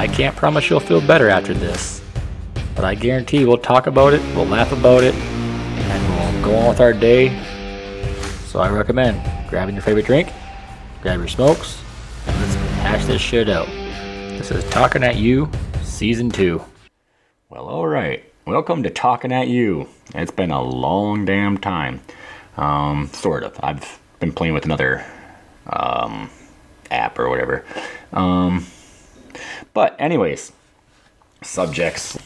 I 0.00 0.08
can't 0.08 0.34
promise 0.34 0.70
you'll 0.70 0.80
feel 0.80 1.02
better 1.02 1.28
after 1.28 1.52
this, 1.52 2.00
but 2.74 2.86
I 2.86 2.94
guarantee 2.94 3.44
we'll 3.44 3.58
talk 3.58 3.86
about 3.86 4.14
it, 4.14 4.22
we'll 4.34 4.46
laugh 4.46 4.72
about 4.72 5.04
it, 5.04 5.14
and 5.14 6.34
we'll 6.34 6.42
go 6.42 6.56
on 6.56 6.70
with 6.70 6.80
our 6.80 6.94
day. 6.94 7.38
So 8.46 8.60
I 8.60 8.70
recommend 8.70 9.20
grabbing 9.50 9.74
your 9.74 9.82
favorite 9.82 10.06
drink, 10.06 10.32
grab 11.02 11.18
your 11.18 11.28
smokes, 11.28 11.82
and 12.26 12.34
let's 12.40 12.54
hash 12.80 13.04
this 13.04 13.20
shit 13.20 13.50
out. 13.50 13.66
This 13.66 14.50
is 14.50 14.64
Talking 14.70 15.04
at 15.04 15.16
You, 15.16 15.50
Season 15.82 16.30
2. 16.30 16.64
Well, 17.50 17.68
alright. 17.68 18.24
Welcome 18.46 18.82
to 18.84 18.88
Talking 18.88 19.32
at 19.32 19.48
You. 19.48 19.86
It's 20.14 20.32
been 20.32 20.50
a 20.50 20.62
long 20.62 21.26
damn 21.26 21.58
time. 21.58 22.00
Um, 22.56 23.10
sort 23.12 23.42
of. 23.42 23.54
I've 23.62 24.00
been 24.18 24.32
playing 24.32 24.54
with 24.54 24.64
another 24.64 25.04
um, 25.66 26.30
app 26.90 27.18
or 27.18 27.28
whatever. 27.28 27.66
Um, 28.14 28.66
but, 29.74 29.96
anyways, 29.98 30.52
subjects. 31.42 32.18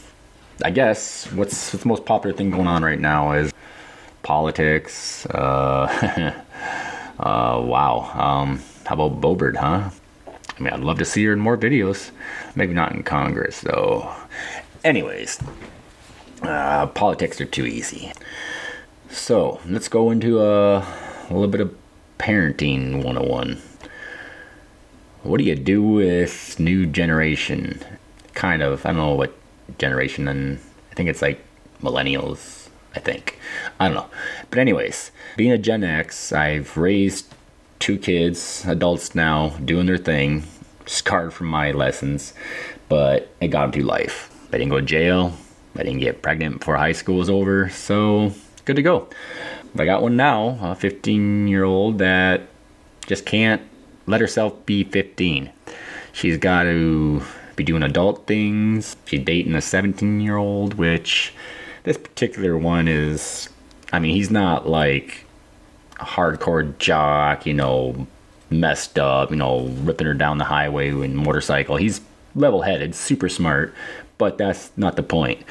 I 0.64 0.70
guess 0.70 1.26
what's, 1.32 1.72
what's 1.72 1.82
the 1.82 1.88
most 1.88 2.04
popular 2.04 2.36
thing 2.36 2.50
going 2.50 2.66
on 2.66 2.82
right 2.82 3.00
now 3.00 3.32
is 3.32 3.52
politics. 4.22 5.26
Uh, 5.26 6.32
uh, 7.18 7.60
wow. 7.64 8.10
Um, 8.14 8.62
how 8.86 8.94
about 8.94 9.20
Boebert, 9.20 9.56
huh? 9.56 9.90
I 10.56 10.62
mean, 10.62 10.72
I'd 10.72 10.80
love 10.80 10.98
to 10.98 11.04
see 11.04 11.24
her 11.24 11.32
in 11.32 11.40
more 11.40 11.56
videos. 11.56 12.10
Maybe 12.54 12.74
not 12.74 12.92
in 12.92 13.02
Congress, 13.02 13.60
though. 13.60 14.12
Anyways, 14.84 15.40
uh, 16.42 16.86
politics 16.88 17.40
are 17.40 17.46
too 17.46 17.66
easy. 17.66 18.12
So, 19.10 19.60
let's 19.66 19.88
go 19.88 20.10
into 20.10 20.40
a, 20.40 20.78
a 20.78 21.30
little 21.30 21.48
bit 21.48 21.60
of 21.60 21.74
parenting 22.18 23.04
101. 23.04 23.60
What 25.24 25.38
do 25.38 25.44
you 25.44 25.54
do 25.54 25.82
with 25.82 26.60
new 26.60 26.84
generation? 26.84 27.80
Kind 28.34 28.60
of, 28.62 28.84
I 28.84 28.90
don't 28.90 28.98
know 28.98 29.14
what 29.14 29.32
generation, 29.78 30.28
and 30.28 30.60
I 30.92 30.94
think 30.94 31.08
it's 31.08 31.22
like 31.22 31.42
millennials, 31.80 32.68
I 32.94 33.00
think. 33.00 33.38
I 33.80 33.86
don't 33.86 33.94
know. 33.94 34.10
But, 34.50 34.58
anyways, 34.58 35.12
being 35.38 35.50
a 35.50 35.56
Gen 35.56 35.82
X, 35.82 36.30
I've 36.30 36.76
raised 36.76 37.34
two 37.78 37.96
kids, 37.96 38.66
adults 38.68 39.14
now, 39.14 39.48
doing 39.64 39.86
their 39.86 39.96
thing, 39.96 40.44
scarred 40.84 41.32
from 41.32 41.46
my 41.46 41.72
lessons, 41.72 42.34
but 42.90 43.32
it 43.40 43.48
got 43.48 43.62
them 43.62 43.72
through 43.72 43.84
life. 43.84 44.30
I 44.48 44.58
didn't 44.58 44.72
go 44.72 44.80
to 44.80 44.86
jail. 44.86 45.32
I 45.74 45.84
didn't 45.84 46.00
get 46.00 46.20
pregnant 46.20 46.58
before 46.58 46.76
high 46.76 46.92
school 46.92 47.16
was 47.16 47.30
over, 47.30 47.70
so 47.70 48.34
good 48.66 48.76
to 48.76 48.82
go. 48.82 49.08
I 49.78 49.86
got 49.86 50.02
one 50.02 50.16
now, 50.16 50.58
a 50.60 50.74
15 50.74 51.48
year 51.48 51.64
old 51.64 51.96
that 51.98 52.42
just 53.06 53.24
can't 53.24 53.62
let 54.06 54.20
herself 54.20 54.64
be 54.66 54.84
15. 54.84 55.50
She's 56.12 56.36
got 56.38 56.64
to 56.64 57.22
be 57.56 57.64
doing 57.64 57.82
adult 57.82 58.26
things. 58.26 58.96
She's 59.04 59.24
dating 59.24 59.54
a 59.54 59.60
17 59.60 60.20
year 60.20 60.36
old, 60.36 60.74
which 60.74 61.32
this 61.84 61.96
particular 61.96 62.56
one 62.56 62.88
is, 62.88 63.48
I 63.92 63.98
mean, 63.98 64.14
he's 64.14 64.30
not 64.30 64.68
like 64.68 65.24
a 66.00 66.04
hardcore 66.04 66.76
jock, 66.78 67.46
you 67.46 67.54
know, 67.54 68.06
messed 68.50 68.98
up, 68.98 69.30
you 69.30 69.36
know, 69.36 69.66
ripping 69.82 70.06
her 70.06 70.14
down 70.14 70.38
the 70.38 70.44
highway 70.44 70.90
in 70.90 71.16
motorcycle. 71.16 71.76
He's 71.76 72.00
level 72.34 72.62
headed, 72.62 72.94
super 72.94 73.28
smart, 73.28 73.74
but 74.18 74.38
that's 74.38 74.70
not 74.76 74.96
the 74.96 75.02
point. 75.02 75.42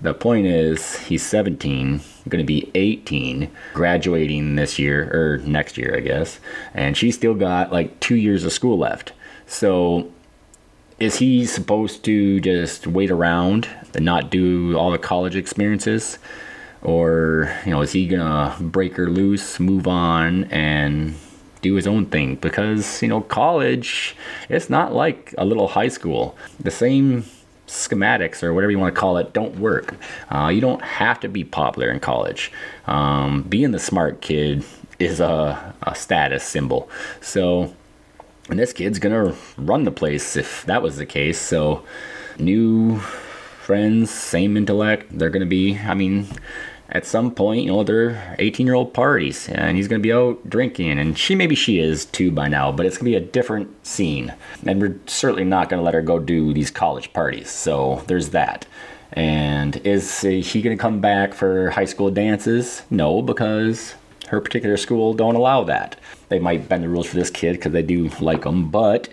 The 0.00 0.12
point 0.12 0.46
is, 0.46 0.98
he's 0.98 1.24
17, 1.24 2.00
going 2.28 2.42
to 2.42 2.46
be 2.46 2.70
18, 2.74 3.50
graduating 3.72 4.56
this 4.56 4.78
year, 4.78 5.10
or 5.12 5.38
next 5.38 5.78
year, 5.78 5.94
I 5.96 6.00
guess, 6.00 6.38
and 6.74 6.96
she's 6.96 7.14
still 7.14 7.34
got 7.34 7.72
like 7.72 7.98
two 8.00 8.16
years 8.16 8.44
of 8.44 8.52
school 8.52 8.76
left. 8.76 9.12
So, 9.46 10.12
is 10.98 11.16
he 11.16 11.46
supposed 11.46 12.04
to 12.04 12.40
just 12.40 12.86
wait 12.86 13.10
around 13.10 13.68
and 13.94 14.04
not 14.04 14.30
do 14.30 14.76
all 14.76 14.90
the 14.90 14.98
college 14.98 15.36
experiences? 15.36 16.18
Or, 16.82 17.54
you 17.64 17.70
know, 17.70 17.82
is 17.82 17.92
he 17.92 18.06
going 18.06 18.20
to 18.20 18.62
break 18.62 18.96
her 18.96 19.08
loose, 19.08 19.58
move 19.58 19.86
on, 19.86 20.44
and 20.44 21.14
do 21.62 21.74
his 21.74 21.86
own 21.86 22.06
thing? 22.06 22.36
Because, 22.36 23.02
you 23.02 23.08
know, 23.08 23.22
college, 23.22 24.14
it's 24.48 24.70
not 24.70 24.94
like 24.94 25.34
a 25.36 25.44
little 25.44 25.68
high 25.68 25.88
school. 25.88 26.36
The 26.60 26.70
same 26.70 27.24
schematics 27.66 28.42
or 28.42 28.54
whatever 28.54 28.70
you 28.70 28.78
want 28.78 28.94
to 28.94 29.00
call 29.00 29.16
it 29.16 29.32
don't 29.32 29.58
work. 29.58 29.96
Uh, 30.30 30.48
you 30.48 30.60
don't 30.60 30.82
have 30.82 31.20
to 31.20 31.28
be 31.28 31.44
popular 31.44 31.90
in 31.90 32.00
college. 32.00 32.52
Um, 32.86 33.42
being 33.42 33.72
the 33.72 33.78
smart 33.78 34.20
kid 34.20 34.64
is 34.98 35.20
a, 35.20 35.74
a 35.82 35.94
status 35.94 36.44
symbol. 36.44 36.88
So, 37.20 37.74
and 38.48 38.58
this 38.58 38.72
kid's 38.72 38.98
gonna 38.98 39.34
run 39.56 39.84
the 39.84 39.90
place 39.90 40.36
if 40.36 40.64
that 40.66 40.82
was 40.82 40.96
the 40.96 41.06
case. 41.06 41.38
So, 41.40 41.84
new 42.38 42.98
friends, 42.98 44.10
same 44.10 44.56
intellect, 44.56 45.06
they're 45.10 45.30
gonna 45.30 45.46
be, 45.46 45.78
I 45.78 45.94
mean, 45.94 46.28
at 46.88 47.04
some 47.04 47.32
point, 47.32 47.62
you 47.64 47.72
know, 47.72 47.82
they're 47.82 48.36
18 48.38 48.66
year 48.66 48.74
old 48.74 48.94
parties 48.94 49.48
and 49.48 49.76
he's 49.76 49.88
going 49.88 50.00
to 50.00 50.06
be 50.06 50.12
out 50.12 50.48
drinking. 50.48 50.98
And 50.98 51.18
she, 51.18 51.34
maybe 51.34 51.54
she 51.54 51.78
is 51.78 52.06
too 52.06 52.30
by 52.30 52.48
now, 52.48 52.70
but 52.70 52.86
it's 52.86 52.96
going 52.96 53.12
to 53.12 53.18
be 53.18 53.24
a 53.24 53.28
different 53.28 53.86
scene. 53.86 54.34
And 54.64 54.80
we're 54.80 54.98
certainly 55.06 55.44
not 55.44 55.68
going 55.68 55.80
to 55.80 55.84
let 55.84 55.94
her 55.94 56.02
go 56.02 56.18
do 56.18 56.52
these 56.52 56.70
college 56.70 57.12
parties. 57.12 57.50
So 57.50 58.04
there's 58.06 58.30
that. 58.30 58.66
And 59.12 59.76
is 59.78 60.20
she 60.20 60.62
going 60.62 60.76
to 60.76 60.80
come 60.80 61.00
back 61.00 61.34
for 61.34 61.70
high 61.70 61.84
school 61.84 62.10
dances? 62.10 62.82
No, 62.90 63.22
because 63.22 63.94
her 64.28 64.40
particular 64.40 64.76
school 64.76 65.14
don't 65.14 65.36
allow 65.36 65.64
that. 65.64 65.98
They 66.28 66.38
might 66.38 66.68
bend 66.68 66.82
the 66.82 66.88
rules 66.88 67.06
for 67.06 67.16
this 67.16 67.30
kid 67.30 67.52
because 67.52 67.72
they 67.72 67.82
do 67.82 68.08
like 68.20 68.44
him, 68.44 68.68
but 68.70 69.08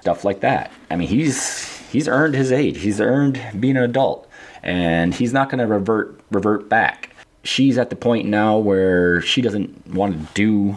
stuff 0.00 0.24
like 0.24 0.40
that. 0.40 0.72
I 0.90 0.96
mean, 0.96 1.08
he's 1.08 1.78
he's 1.88 2.08
earned 2.08 2.34
his 2.34 2.50
age. 2.50 2.78
He's 2.78 3.00
earned 3.00 3.40
being 3.58 3.76
an 3.76 3.84
adult, 3.84 4.28
and 4.64 5.14
he's 5.14 5.32
not 5.32 5.48
going 5.48 5.60
to 5.60 5.66
revert 5.66 6.20
revert 6.30 6.68
back 6.68 7.05
she's 7.46 7.78
at 7.78 7.90
the 7.90 7.96
point 7.96 8.26
now 8.26 8.58
where 8.58 9.20
she 9.20 9.40
doesn't 9.40 9.94
want 9.94 10.14
to 10.14 10.34
do 10.34 10.76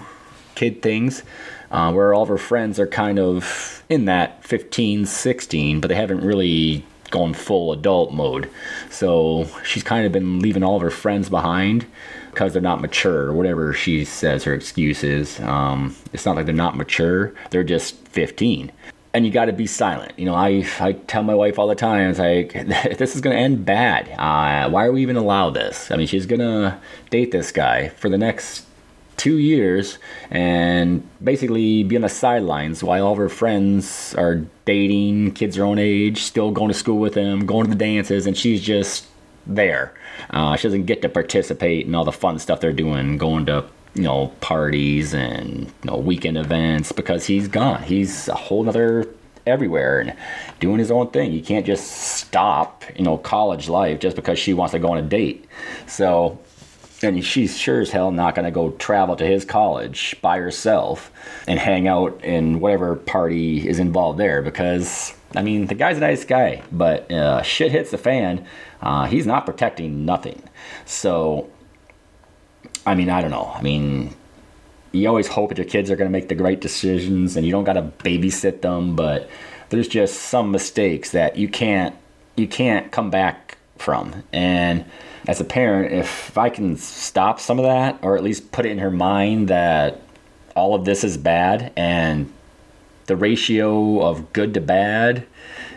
kid 0.56 0.82
things. 0.82 1.24
Uh, 1.72 1.94
where 1.94 2.16
all 2.16 2.24
of 2.24 2.30
her 2.30 2.38
friends 2.38 2.80
are 2.80 2.88
kind 2.88 3.20
of 3.20 3.84
in 3.90 4.06
that 4.06 4.44
15, 4.44 5.06
16, 5.06 5.80
but 5.80 5.88
they 5.88 5.94
haven't 5.94 6.24
really 6.24 6.84
gone 7.12 7.32
full 7.32 7.72
adult 7.72 8.12
mode. 8.12 8.50
So 8.90 9.48
she's 9.64 9.84
kind 9.84 10.04
of 10.08 10.12
been 10.12 10.40
leaving 10.40 10.64
all 10.64 10.78
of 10.78 10.82
her 10.82 10.90
friends 10.90 11.30
behind 11.30 11.86
because 12.32 12.54
they're 12.54 12.62
not 12.62 12.82
mature, 12.82 13.28
or 13.28 13.34
whatever 13.34 13.72
she 13.72 14.04
says 14.04 14.44
her 14.46 14.54
excuse 14.56 15.04
is. 15.04 15.40
Um, 15.42 15.96
it's 16.12 16.26
not 16.26 16.36
like 16.36 16.48
they're 16.48 16.56
not 16.56 16.76
mature, 16.76 17.36
they're 17.52 17.64
just 17.64 18.08
15 18.08 18.72
and 19.14 19.26
you 19.26 19.32
got 19.32 19.46
to 19.46 19.54
be 19.54 19.66
silent. 19.66 20.18
You 20.18 20.26
know, 20.26 20.36
I, 20.36 20.66
I 20.80 20.94
tell 20.94 21.24
my 21.24 21.34
wife 21.36 21.58
all 21.58 21.68
the 21.68 21.76
time, 21.76 22.10
it's 22.10 22.20
like, 22.20 22.54
this 22.98 23.16
is 23.16 23.22
going 23.22 23.36
to 23.36 23.42
end 23.42 23.66
bad. 23.66 24.10
Uh, 24.10 24.70
why 24.70 24.86
are 24.86 24.92
we 24.92 25.02
even 25.02 25.16
allowed 25.16 25.52
this? 25.52 25.90
I 25.92 25.96
mean, 25.96 26.08
she's 26.08 26.26
going 26.26 26.40
to 26.40 26.78
date 27.10 27.32
this 27.32 27.52
guy 27.52 27.90
for 27.90 28.10
the 28.10 28.18
next 28.18 28.66
two 29.18 29.38
years 29.38 29.98
and 30.32 31.08
basically 31.22 31.84
be 31.84 31.96
on 31.96 32.04
the 32.04 32.10
sidelines 32.10 32.82
while 32.82 33.06
all 33.06 33.12
of 33.12 33.18
her 33.18 33.30
friends 33.30 34.16
are 34.16 34.46
dating, 34.66 35.34
kids 35.34 35.58
her 35.58 35.64
own 35.64 35.78
age, 35.78 36.22
still 36.22 36.52
going 36.52 36.70
to 36.70 36.74
school 36.74 37.00
with 37.00 37.16
them, 37.16 37.46
going 37.46 37.66
to 37.66 37.70
the 37.70 37.76
dances, 37.76 38.26
and 38.26 38.38
she's 38.38 38.62
just 38.62 39.08
there. 39.46 39.94
Uh, 40.30 40.56
she 40.56 40.64
doesn't 40.64 40.86
get 40.86 41.02
to 41.02 41.10
participate 41.10 41.86
in 41.86 41.96
all 41.96 42.06
the 42.06 42.12
fun 42.12 42.40
stuff 42.40 42.62
they're 42.62 42.72
doing, 42.72 43.18
going 43.18 43.46
to 43.48 43.66
you 43.96 44.04
know, 44.04 44.28
parties 44.42 45.14
and 45.14 45.66
you 45.66 45.92
know, 45.92 45.98
weekend 45.98 46.38
events 46.38 46.92
because 46.92 47.26
he's 47.26 47.48
gone. 47.48 47.84
He's 47.84 48.28
a 48.28 48.36
whole 48.36 48.68
other 48.68 49.08
everywhere 49.46 50.00
and 50.00 50.16
doing 50.60 50.80
his 50.80 50.92
own 50.92 51.10
thing. 51.10 51.32
You 51.32 51.42
can't 51.42 51.66
just 51.66 51.88
stop, 51.88 52.84
you 52.96 53.04
know, 53.04 53.18
college 53.18 53.68
life 53.68 54.00
just 54.00 54.16
because 54.16 54.40
she 54.40 54.54
wants 54.54 54.72
to 54.72 54.80
go 54.80 54.92
on 54.92 54.98
a 54.98 55.02
date. 55.02 55.46
So, 55.88 56.40
and 57.02 57.24
she's 57.24 57.58
sure 57.58 57.82
as 57.82 57.92
hell 57.92 58.12
not 58.12 58.36
going 58.36 58.46
to 58.46 58.52
go 58.52 58.72
travel 58.72 59.16
to 59.16 59.26
his 59.26 59.46
college 59.46 60.16
by 60.22 60.38
herself 60.38 61.12
and 61.48 61.58
hang 61.58 61.88
out 61.88 62.24
in 62.24 62.60
whatever 62.60 62.96
party 62.96 63.68
is 63.68 63.80
involved 63.80 64.20
there 64.20 64.42
because, 64.42 65.14
I 65.36 65.42
mean, 65.42 65.68
the 65.68 65.76
guy's 65.76 65.98
a 65.98 66.02
nice 66.02 66.26
guy, 66.26 66.62
but 66.72 67.12
uh, 67.12 67.42
shit 67.42 67.72
hits 67.72 67.92
the 67.92 67.98
fan. 67.98 68.46
Uh, 68.82 69.06
he's 69.06 69.26
not 69.26 69.46
protecting 69.46 70.06
nothing. 70.06 70.44
So, 70.86 71.50
I 72.86 72.96
mean, 72.96 73.10
I 73.10 73.22
don't 73.22 73.32
know. 73.32 73.52
I 73.56 73.62
mean, 73.62 74.16
you 74.92 75.08
always 75.08 75.28
hope 75.28 75.50
that 75.50 75.58
your 75.58 75.68
kids 75.68 75.92
are 75.92 75.96
going 75.96 76.08
to 76.08 76.12
make 76.12 76.30
the 76.30 76.36
right 76.36 76.60
decisions 76.60 77.36
and 77.36 77.46
you 77.46 77.52
don't 77.52 77.64
got 77.64 77.74
to 77.74 77.84
babysit 78.04 78.62
them, 78.62 78.96
but 78.96 79.30
there's 79.70 79.88
just 79.88 80.16
some 80.24 80.52
mistakes 80.52 81.12
that 81.12 81.36
you 81.36 81.48
can't 81.48 81.96
you 82.36 82.48
can't 82.48 82.92
come 82.92 83.10
back 83.10 83.58
from. 83.78 84.24
And 84.32 84.86
as 85.28 85.42
a 85.42 85.44
parent, 85.44 85.94
if 85.94 86.38
I 86.38 86.50
can 86.50 86.78
stop 86.78 87.40
some 87.40 87.60
of 87.60 87.66
that 87.66 88.00
or 88.02 88.16
at 88.18 88.24
least 88.24 88.52
put 88.52 88.66
it 88.66 88.72
in 88.72 88.80
her 88.80 88.92
mind 88.92 89.50
that 89.50 90.02
all 90.56 90.74
of 90.74 90.86
this 90.86 91.04
is 91.04 91.18
bad 91.18 91.72
and 91.76 92.32
the 93.06 93.16
ratio 93.16 94.02
of 94.02 94.32
good 94.34 94.54
to 94.54 94.62
bad 94.62 95.26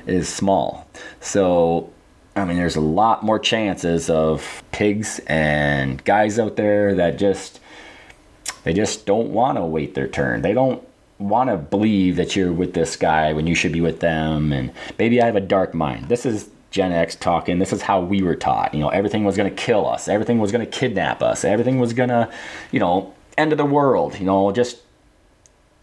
is 0.06 0.28
small. 0.28 0.86
So 1.20 1.90
I 2.34 2.44
mean, 2.44 2.56
there's 2.56 2.76
a 2.76 2.80
lot 2.80 3.22
more 3.22 3.38
chances 3.38 4.08
of 4.08 4.62
pigs 4.72 5.20
and 5.26 6.02
guys 6.04 6.38
out 6.38 6.56
there 6.56 6.94
that 6.94 7.18
just 7.18 7.60
they 8.64 8.72
just 8.72 9.06
don't 9.06 9.30
want 9.30 9.58
to 9.58 9.64
wait 9.64 9.94
their 9.94 10.08
turn. 10.08 10.42
They 10.42 10.54
don't 10.54 10.86
want 11.18 11.50
to 11.50 11.56
believe 11.56 12.16
that 12.16 12.34
you're 12.34 12.52
with 12.52 12.74
this 12.74 12.96
guy 12.96 13.32
when 13.32 13.46
you 13.46 13.54
should 13.54 13.72
be 13.72 13.80
with 13.80 14.00
them, 14.00 14.52
and 14.52 14.72
maybe 14.98 15.20
I 15.20 15.26
have 15.26 15.36
a 15.36 15.40
dark 15.40 15.74
mind. 15.74 16.08
This 16.08 16.24
is 16.24 16.48
Gen 16.70 16.92
X 16.92 17.16
talking. 17.16 17.58
This 17.58 17.72
is 17.72 17.82
how 17.82 18.00
we 18.00 18.22
were 18.22 18.34
taught. 18.34 18.72
You 18.72 18.80
know, 18.80 18.88
everything 18.88 19.24
was 19.24 19.36
going 19.36 19.50
to 19.50 19.62
kill 19.62 19.86
us. 19.86 20.08
Everything 20.08 20.38
was 20.38 20.52
going 20.52 20.64
to 20.64 20.70
kidnap 20.70 21.22
us. 21.22 21.44
Everything 21.44 21.78
was 21.78 21.92
going 21.92 22.08
to, 22.08 22.32
you 22.70 22.80
know, 22.80 23.12
end 23.36 23.52
of 23.52 23.58
the 23.58 23.64
world. 23.64 24.18
You 24.18 24.24
know, 24.24 24.50
just 24.52 24.78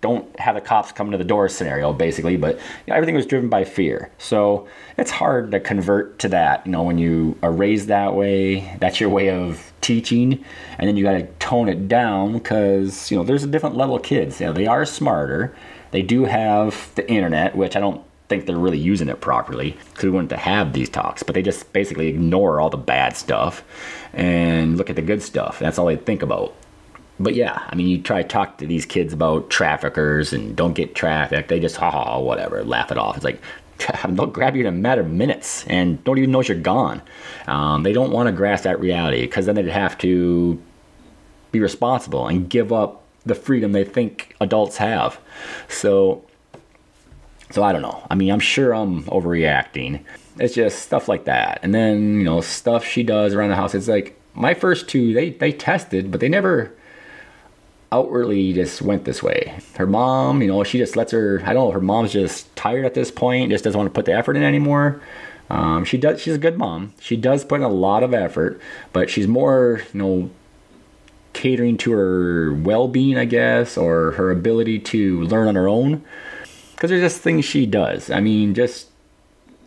don't 0.01 0.39
have 0.39 0.55
the 0.55 0.61
cops 0.61 0.91
come 0.91 1.11
to 1.11 1.17
the 1.17 1.23
door 1.23 1.49
scenario 1.49 1.91
basically 1.91 2.37
but 2.37 2.55
you 2.55 2.61
know, 2.87 2.95
everything 2.95 3.15
was 3.15 3.25
driven 3.25 3.49
by 3.49 3.63
fear. 3.63 4.11
So 4.17 4.67
it's 4.97 5.11
hard 5.11 5.51
to 5.51 5.59
convert 5.59 6.19
to 6.19 6.29
that 6.29 6.65
you 6.65 6.71
know 6.71 6.83
when 6.83 6.97
you 6.97 7.37
are 7.43 7.51
raised 7.51 7.87
that 7.87 8.13
way. 8.15 8.77
That's 8.79 8.99
your 8.99 9.09
way 9.09 9.29
of 9.29 9.71
teaching 9.81 10.43
and 10.77 10.87
then 10.87 10.97
you 10.97 11.03
got 11.03 11.13
to 11.13 11.25
tone 11.39 11.69
it 11.69 11.87
down 11.87 12.33
because 12.33 13.11
you 13.11 13.17
know 13.17 13.23
there's 13.23 13.43
a 13.43 13.47
different 13.47 13.75
level 13.75 13.95
of 13.95 14.03
kids. 14.03 14.39
You 14.39 14.47
know 14.47 14.53
they 14.53 14.67
are 14.67 14.85
smarter. 14.85 15.55
They 15.91 16.01
do 16.01 16.25
have 16.25 16.93
the 16.93 17.09
internet 17.09 17.55
which 17.55 17.75
i 17.75 17.79
don't 17.79 18.03
think 18.27 18.45
they're 18.45 18.59
really 18.59 18.77
using 18.77 19.09
it 19.09 19.21
properly 19.21 19.75
because 19.89 20.03
we 20.03 20.11
wanted 20.11 20.29
to 20.29 20.37
have 20.37 20.71
these 20.71 20.87
talks 20.87 21.23
but 21.23 21.33
they 21.33 21.41
just 21.41 21.73
basically 21.73 22.07
ignore 22.07 22.59
all 22.61 22.69
the 22.69 22.77
bad 22.77 23.17
stuff 23.17 23.63
and 24.13 24.77
look 24.77 24.89
at 24.89 24.95
the 24.95 25.01
good 25.01 25.21
stuff. 25.21 25.59
That's 25.59 25.77
all 25.77 25.85
they 25.85 25.95
think 25.95 26.21
about 26.21 26.53
but 27.19 27.35
yeah, 27.35 27.61
I 27.67 27.75
mean, 27.75 27.87
you 27.87 28.01
try 28.01 28.21
to 28.21 28.27
talk 28.27 28.57
to 28.59 28.67
these 28.67 28.85
kids 28.85 29.11
about 29.11 29.49
traffickers 29.49 30.31
and 30.31 30.55
don't 30.55 30.73
get 30.73 30.95
trafficked. 30.95 31.49
They 31.49 31.59
just, 31.59 31.75
ha 31.75 31.91
ha, 31.91 32.19
whatever, 32.19 32.63
laugh 32.63 32.91
it 32.91 32.97
off. 32.97 33.17
It's 33.17 33.25
like, 33.25 33.41
they'll 34.09 34.27
grab 34.27 34.55
you 34.55 34.61
in 34.61 34.67
a 34.67 34.71
matter 34.71 35.01
of 35.01 35.09
minutes 35.09 35.65
and 35.67 36.01
don't 36.03 36.17
even 36.17 36.31
know 36.31 36.41
you're 36.41 36.57
gone. 36.57 37.01
Um, 37.47 37.83
they 37.83 37.93
don't 37.93 38.11
want 38.11 38.27
to 38.27 38.31
grasp 38.31 38.63
that 38.63 38.79
reality 38.79 39.21
because 39.21 39.45
then 39.45 39.55
they'd 39.55 39.67
have 39.67 39.97
to 39.99 40.61
be 41.51 41.59
responsible 41.59 42.27
and 42.27 42.49
give 42.49 42.71
up 42.71 43.03
the 43.25 43.35
freedom 43.35 43.73
they 43.73 43.83
think 43.83 44.35
adults 44.39 44.77
have. 44.77 45.19
So, 45.67 46.23
so 47.51 47.63
I 47.63 47.73
don't 47.73 47.81
know. 47.81 48.05
I 48.09 48.15
mean, 48.15 48.31
I'm 48.31 48.39
sure 48.39 48.73
I'm 48.73 49.03
overreacting. 49.03 50.03
It's 50.39 50.53
just 50.53 50.83
stuff 50.83 51.09
like 51.09 51.25
that. 51.25 51.59
And 51.63 51.75
then, 51.75 52.17
you 52.19 52.23
know, 52.23 52.39
stuff 52.39 52.85
she 52.85 53.03
does 53.03 53.33
around 53.33 53.49
the 53.49 53.55
house. 53.55 53.75
It's 53.75 53.89
like 53.89 54.17
my 54.35 54.53
first 54.53 54.87
two, 54.87 55.13
they, 55.13 55.31
they 55.31 55.51
tested, 55.51 56.11
but 56.11 56.21
they 56.21 56.29
never 56.29 56.73
outwardly 57.91 58.53
just 58.53 58.81
went 58.81 59.05
this 59.05 59.23
way. 59.23 59.59
Her 59.75 59.87
mom, 59.87 60.41
you 60.41 60.47
know, 60.47 60.63
she 60.63 60.77
just 60.77 60.95
lets 60.95 61.11
her. 61.11 61.41
I 61.45 61.53
don't 61.53 61.67
know. 61.67 61.71
Her 61.71 61.81
mom's 61.81 62.11
just 62.11 62.55
tired 62.55 62.85
at 62.85 62.93
this 62.93 63.11
point. 63.11 63.51
Just 63.51 63.63
doesn't 63.63 63.77
want 63.77 63.91
to 63.91 63.97
put 63.97 64.05
the 64.05 64.13
effort 64.13 64.35
in 64.35 64.43
anymore. 64.43 65.01
Um, 65.49 65.83
she 65.85 65.97
does. 65.97 66.21
She's 66.21 66.35
a 66.35 66.39
good 66.39 66.57
mom. 66.57 66.93
She 66.99 67.17
does 67.17 67.43
put 67.43 67.55
in 67.55 67.63
a 67.63 67.69
lot 67.69 68.03
of 68.03 68.13
effort, 68.13 68.61
but 68.93 69.09
she's 69.09 69.27
more, 69.27 69.81
you 69.93 69.99
know, 69.99 70.29
catering 71.33 71.77
to 71.77 71.91
her 71.91 72.53
well-being, 72.53 73.17
I 73.17 73.25
guess, 73.25 73.77
or 73.77 74.11
her 74.11 74.29
ability 74.29 74.79
to 74.79 75.21
learn 75.23 75.47
on 75.47 75.55
her 75.55 75.67
own. 75.67 76.03
Because 76.75 76.91
there's 76.91 77.01
just 77.01 77.21
things 77.21 77.45
she 77.45 77.65
does. 77.65 78.09
I 78.09 78.19
mean, 78.19 78.53
just 78.53 78.88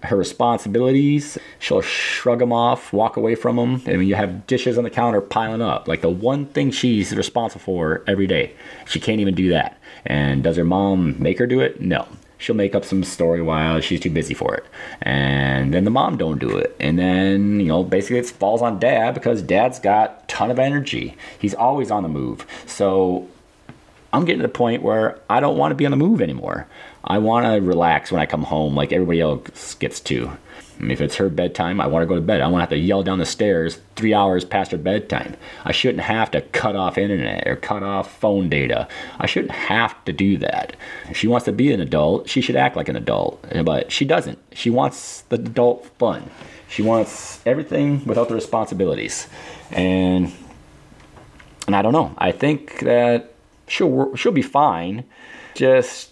her 0.05 0.17
responsibilities. 0.17 1.39
She'll 1.59 1.83
shrug 1.83 2.41
them 2.41 2.53
off, 2.53 2.93
walk 2.93 3.17
away 3.17 3.35
from 3.35 3.57
them. 3.57 3.83
I 3.87 3.97
mean, 3.97 4.09
you 4.09 4.15
have 4.15 4.47
dishes 4.47 4.79
on 4.79 4.85
the 4.85 4.91
counter 4.91 5.21
piling 5.21 5.63
up. 5.63 5.89
Like 5.89 6.01
the 6.01 6.11
one 6.11 6.47
thing 6.47 6.71
she's 6.71 7.15
responsible 7.15 7.61
for 7.61 8.03
every 8.07 8.27
day, 8.27 8.55
she 8.87 9.01
can't 9.01 9.21
even 9.21 9.35
do 9.35 9.49
that. 9.51 9.79
And 10.05 10.43
does 10.43 10.57
her 10.57 10.65
mom 10.65 11.21
make 11.23 11.39
her 11.39 11.47
do 11.47 11.61
it? 11.61 11.81
No. 11.81 12.07
She'll 12.39 12.57
make 12.57 12.75
up 12.75 12.85
some 12.85 13.05
story 13.05 13.41
while 13.41 13.81
she's 13.81 14.01
too 14.01 14.11
busy 14.11 14.35
for 14.35 14.53
it. 14.57 14.65
And 15.03 15.73
then 15.73 15.85
the 15.85 15.93
mom 15.93 16.17
don't 16.17 16.41
do 16.41 16.57
it. 16.57 16.75
And 16.81 16.99
then, 16.99 17.61
you 17.61 17.67
know, 17.67 17.85
basically 17.85 18.19
it 18.19 18.27
falls 18.27 18.63
on 18.63 18.81
dad 18.81 19.15
because 19.15 19.43
dad's 19.43 19.79
got 19.79 20.29
ton 20.29 20.51
of 20.51 20.59
energy. 20.59 21.17
He's 21.39 21.55
always 21.55 21.93
on 21.93 22.03
the 22.03 22.09
move. 22.09 22.45
So 22.67 23.29
I'm 24.13 24.25
getting 24.25 24.41
to 24.41 24.47
the 24.47 24.53
point 24.53 24.83
where 24.83 25.19
I 25.31 25.41
don't 25.41 25.57
want 25.57 25.71
to 25.71 25.75
be 25.75 25.87
on 25.87 25.91
the 25.91 25.97
move 25.97 26.21
anymore. 26.21 26.67
I 27.05 27.19
want 27.19 27.47
to 27.47 27.61
relax 27.67 28.13
when 28.13 28.21
I 28.21 28.27
come 28.27 28.43
home, 28.43 28.75
like 28.75 28.93
everybody 28.93 29.21
else 29.21 29.75
gets 29.75 30.01
to. 30.01 30.29
I 30.29 30.83
mean, 30.83 30.91
if 30.91 31.01
it's 31.01 31.17
her 31.17 31.29
bedtime, 31.29 31.81
I 31.81 31.87
want 31.87 32.03
to 32.03 32.07
go 32.07 32.17
to 32.17 32.21
bed. 32.21 32.41
I 32.41 32.47
want 32.47 32.57
to 32.57 32.63
have 32.63 32.71
to 32.71 32.77
yell 32.79 33.03
down 33.03 33.19
the 33.19 33.27
stairs 33.27 33.81
three 33.95 34.13
hours 34.13 34.45
past 34.45 34.73
her 34.73 34.79
bedtime. 34.79 35.37
I 35.65 35.73
shouldn't 35.73 36.03
have 36.03 36.31
to 36.33 36.41
cut 36.41 36.77
off 36.77 36.99
internet 36.99 37.47
or 37.47 37.57
cut 37.57 37.83
off 37.83 38.19
phone 38.19 38.49
data. 38.49 38.89
I 39.19 39.27
shouldn't 39.27 39.53
have 39.53 40.05
to 40.07 40.13
do 40.13 40.39
that. 40.39 40.75
If 41.09 41.17
she 41.17 41.29
wants 41.29 41.45
to 41.45 41.53
be 41.53 41.73
an 41.73 41.81
adult, 41.81 42.29
she 42.29 42.41
should 42.41 42.57
act 42.57 42.77
like 42.77 42.89
an 42.89 42.97
adult. 42.97 43.45
But 43.65 43.93
she 43.93 44.05
doesn't. 44.05 44.39
She 44.53 44.71
wants 44.71 45.23
the 45.29 45.37
adult 45.37 45.87
fun. 45.99 46.31
She 46.69 46.83
wants 46.83 47.41
everything 47.47 48.05
without 48.05 48.29
the 48.29 48.35
responsibilities. 48.35 49.29
And 49.71 50.33
and 51.67 51.77
I 51.77 51.83
don't 51.83 51.93
know. 51.93 52.13
I 52.19 52.33
think 52.33 52.81
that 52.81 53.32
she'll 53.73 54.15
she'll 54.15 54.33
be 54.33 54.43
fine. 54.43 55.05
Just 55.55 56.11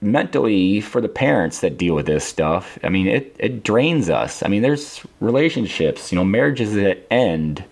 mentally 0.00 0.80
for 0.80 1.00
the 1.00 1.08
parents 1.08 1.60
that 1.60 1.78
deal 1.78 1.94
with 1.94 2.06
this 2.06 2.24
stuff, 2.24 2.78
I 2.82 2.88
mean, 2.88 3.06
it, 3.06 3.36
it 3.38 3.62
drains 3.62 4.10
us. 4.10 4.42
I 4.42 4.48
mean, 4.48 4.62
there's 4.62 5.00
relationships, 5.20 6.10
you 6.10 6.16
know, 6.16 6.24
marriages 6.24 6.74
that 6.74 7.06
end 7.12 7.64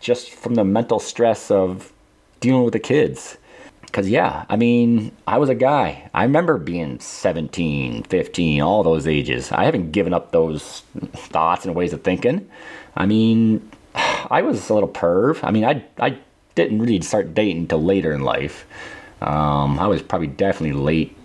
just 0.00 0.30
from 0.30 0.54
the 0.54 0.64
mental 0.64 0.98
stress 0.98 1.50
of 1.50 1.92
dealing 2.40 2.64
with 2.64 2.74
the 2.74 2.78
kids. 2.78 3.38
Because, 3.80 4.10
yeah, 4.10 4.44
I 4.50 4.56
mean, 4.56 5.12
I 5.26 5.38
was 5.38 5.48
a 5.48 5.54
guy. 5.54 6.10
I 6.12 6.24
remember 6.24 6.58
being 6.58 7.00
17, 7.00 8.02
15, 8.02 8.60
all 8.60 8.82
those 8.82 9.06
ages. 9.06 9.50
I 9.50 9.64
haven't 9.64 9.92
given 9.92 10.12
up 10.12 10.30
those 10.30 10.82
thoughts 11.14 11.64
and 11.64 11.74
ways 11.74 11.94
of 11.94 12.02
thinking. 12.02 12.48
I 12.96 13.06
mean, 13.06 13.70
I 13.94 14.42
was 14.42 14.68
a 14.68 14.74
little 14.74 14.90
perv. 14.90 15.42
I 15.42 15.50
mean, 15.50 15.64
I, 15.64 15.84
I 15.98 16.18
didn't 16.64 16.80
really 16.80 17.00
start 17.00 17.34
dating 17.34 17.58
until 17.58 17.82
later 17.82 18.12
in 18.12 18.22
life. 18.22 18.66
Um, 19.20 19.78
I 19.78 19.86
was 19.86 20.02
probably 20.02 20.28
definitely 20.28 20.78
late 20.78 21.16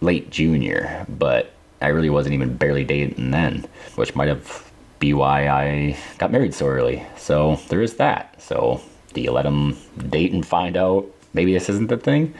late 0.00 0.30
junior, 0.30 1.06
but 1.08 1.52
I 1.80 1.88
really 1.88 2.10
wasn't 2.10 2.34
even 2.34 2.56
barely 2.56 2.84
dating 2.84 3.30
then, 3.30 3.66
which 3.94 4.14
might 4.14 4.28
have 4.28 4.70
be 4.98 5.12
why 5.12 5.48
I 5.48 5.98
got 6.18 6.32
married 6.32 6.54
so 6.54 6.66
early. 6.66 7.04
So 7.16 7.56
there 7.68 7.82
is 7.82 7.94
that. 7.96 8.40
So 8.40 8.80
do 9.12 9.20
you 9.20 9.32
let 9.32 9.42
them 9.42 9.76
date 10.08 10.32
and 10.32 10.46
find 10.46 10.76
out 10.76 11.06
maybe 11.32 11.52
this 11.52 11.68
isn't 11.68 11.88
the 11.88 11.96
thing? 11.96 12.34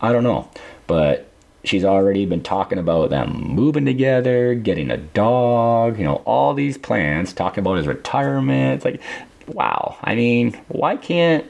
I 0.00 0.12
don't 0.12 0.24
know. 0.24 0.48
But 0.86 1.28
she's 1.64 1.84
already 1.84 2.26
been 2.26 2.42
talking 2.42 2.78
about 2.78 3.10
them 3.10 3.40
moving 3.40 3.84
together, 3.84 4.54
getting 4.54 4.90
a 4.90 4.96
dog, 4.96 5.98
you 5.98 6.04
know, 6.04 6.16
all 6.24 6.54
these 6.54 6.78
plans, 6.78 7.32
talking 7.32 7.60
about 7.60 7.76
his 7.76 7.86
retirement. 7.86 8.76
It's 8.76 8.84
like, 8.84 9.00
wow. 9.46 9.96
I 10.02 10.14
mean, 10.14 10.54
why 10.68 10.96
can't 10.96 11.46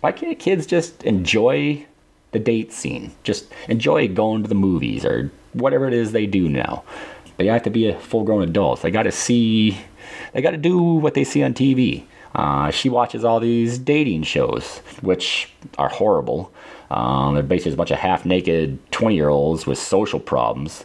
why 0.00 0.12
can't 0.12 0.38
kids 0.38 0.66
just 0.66 1.02
enjoy 1.04 1.86
the 2.32 2.38
date 2.38 2.72
scene. 2.72 3.12
Just 3.22 3.52
enjoy 3.68 4.08
going 4.08 4.42
to 4.42 4.48
the 4.48 4.54
movies 4.54 5.04
or 5.04 5.30
whatever 5.52 5.86
it 5.88 5.94
is 5.94 6.12
they 6.12 6.26
do 6.26 6.48
now. 6.48 6.84
They 7.36 7.46
have 7.46 7.62
to 7.64 7.70
be 7.70 7.88
a 7.88 7.98
full 7.98 8.24
grown 8.24 8.42
adult. 8.42 8.82
They 8.82 8.90
got 8.90 9.04
to 9.04 9.12
see, 9.12 9.78
they 10.32 10.42
got 10.42 10.50
to 10.50 10.56
do 10.56 10.78
what 10.82 11.14
they 11.14 11.24
see 11.24 11.42
on 11.42 11.54
TV. 11.54 12.04
Uh, 12.34 12.70
she 12.70 12.88
watches 12.88 13.24
all 13.24 13.40
these 13.40 13.78
dating 13.78 14.24
shows, 14.24 14.78
which 15.00 15.50
are 15.78 15.88
horrible. 15.88 16.52
Um, 16.90 17.34
they're 17.34 17.42
basically 17.42 17.74
a 17.74 17.76
bunch 17.76 17.90
of 17.90 17.98
half 17.98 18.24
naked 18.24 18.78
20 18.92 19.14
year 19.14 19.28
olds 19.28 19.66
with 19.66 19.78
social 19.78 20.20
problems 20.20 20.84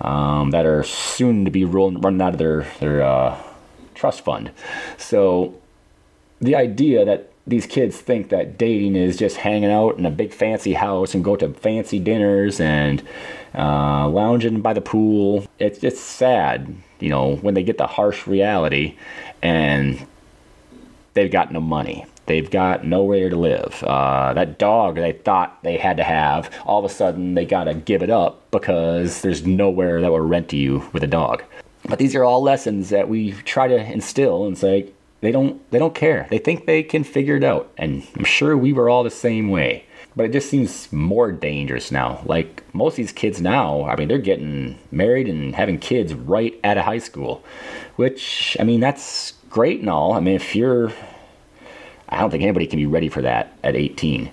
um, 0.00 0.50
that 0.50 0.66
are 0.66 0.82
soon 0.82 1.44
to 1.44 1.50
be 1.50 1.64
rolling, 1.64 2.00
running 2.00 2.20
out 2.20 2.34
of 2.34 2.38
their, 2.38 2.66
their 2.80 3.02
uh, 3.02 3.40
trust 3.94 4.22
fund. 4.22 4.50
So 4.98 5.54
the 6.40 6.54
idea 6.54 7.04
that 7.04 7.30
these 7.46 7.66
kids 7.66 7.98
think 7.98 8.30
that 8.30 8.56
dating 8.56 8.96
is 8.96 9.16
just 9.16 9.36
hanging 9.36 9.70
out 9.70 9.98
in 9.98 10.06
a 10.06 10.10
big 10.10 10.32
fancy 10.32 10.72
house 10.72 11.14
and 11.14 11.22
go 11.22 11.36
to 11.36 11.52
fancy 11.52 11.98
dinners 11.98 12.58
and 12.58 13.02
uh, 13.54 14.08
lounging 14.08 14.60
by 14.60 14.72
the 14.72 14.80
pool. 14.80 15.46
It's 15.58 15.78
just 15.78 16.02
sad, 16.02 16.74
you 17.00 17.10
know, 17.10 17.36
when 17.36 17.54
they 17.54 17.62
get 17.62 17.76
the 17.76 17.86
harsh 17.86 18.26
reality 18.26 18.96
and 19.42 20.06
they've 21.12 21.30
got 21.30 21.52
no 21.52 21.60
money. 21.60 22.06
They've 22.26 22.50
got 22.50 22.86
nowhere 22.86 23.28
to 23.28 23.36
live. 23.36 23.84
Uh, 23.86 24.32
that 24.32 24.58
dog 24.58 24.94
they 24.94 25.12
thought 25.12 25.62
they 25.62 25.76
had 25.76 25.98
to 25.98 26.04
have, 26.04 26.50
all 26.64 26.78
of 26.78 26.90
a 26.90 26.94
sudden 26.94 27.34
they 27.34 27.44
got 27.44 27.64
to 27.64 27.74
give 27.74 28.02
it 28.02 28.08
up 28.08 28.50
because 28.50 29.20
there's 29.20 29.46
nowhere 29.46 30.00
that 30.00 30.10
will 30.10 30.20
rent 30.20 30.48
to 30.48 30.56
you 30.56 30.88
with 30.94 31.04
a 31.04 31.06
dog. 31.06 31.42
But 31.86 31.98
these 31.98 32.14
are 32.14 32.24
all 32.24 32.42
lessons 32.42 32.88
that 32.88 33.10
we 33.10 33.32
try 33.32 33.68
to 33.68 33.92
instill 33.92 34.46
and 34.46 34.56
say, 34.56 34.90
they 35.24 35.32
don't 35.32 35.70
they 35.70 35.78
don't 35.78 35.94
care. 35.94 36.26
They 36.30 36.38
think 36.38 36.66
they 36.66 36.82
can 36.82 37.02
figure 37.02 37.36
it 37.36 37.44
out. 37.44 37.70
And 37.78 38.06
I'm 38.16 38.24
sure 38.24 38.56
we 38.56 38.72
were 38.72 38.90
all 38.90 39.02
the 39.02 39.10
same 39.10 39.48
way. 39.48 39.86
But 40.14 40.26
it 40.26 40.32
just 40.32 40.50
seems 40.50 40.92
more 40.92 41.32
dangerous 41.32 41.90
now. 41.90 42.22
Like 42.26 42.62
most 42.74 42.92
of 42.92 42.96
these 42.98 43.12
kids 43.12 43.40
now, 43.40 43.84
I 43.84 43.96
mean, 43.96 44.08
they're 44.08 44.18
getting 44.18 44.78
married 44.92 45.28
and 45.28 45.56
having 45.56 45.78
kids 45.78 46.12
right 46.14 46.60
out 46.62 46.76
of 46.76 46.84
high 46.84 46.98
school, 46.98 47.42
which 47.96 48.56
I 48.60 48.64
mean, 48.64 48.80
that's 48.80 49.32
great 49.48 49.80
and 49.80 49.88
all. 49.88 50.12
I 50.12 50.20
mean, 50.20 50.34
if 50.34 50.54
you're 50.54 50.92
I 52.08 52.20
don't 52.20 52.30
think 52.30 52.42
anybody 52.42 52.66
can 52.66 52.78
be 52.78 52.86
ready 52.86 53.08
for 53.08 53.22
that 53.22 53.56
at 53.64 53.74
18. 53.74 54.30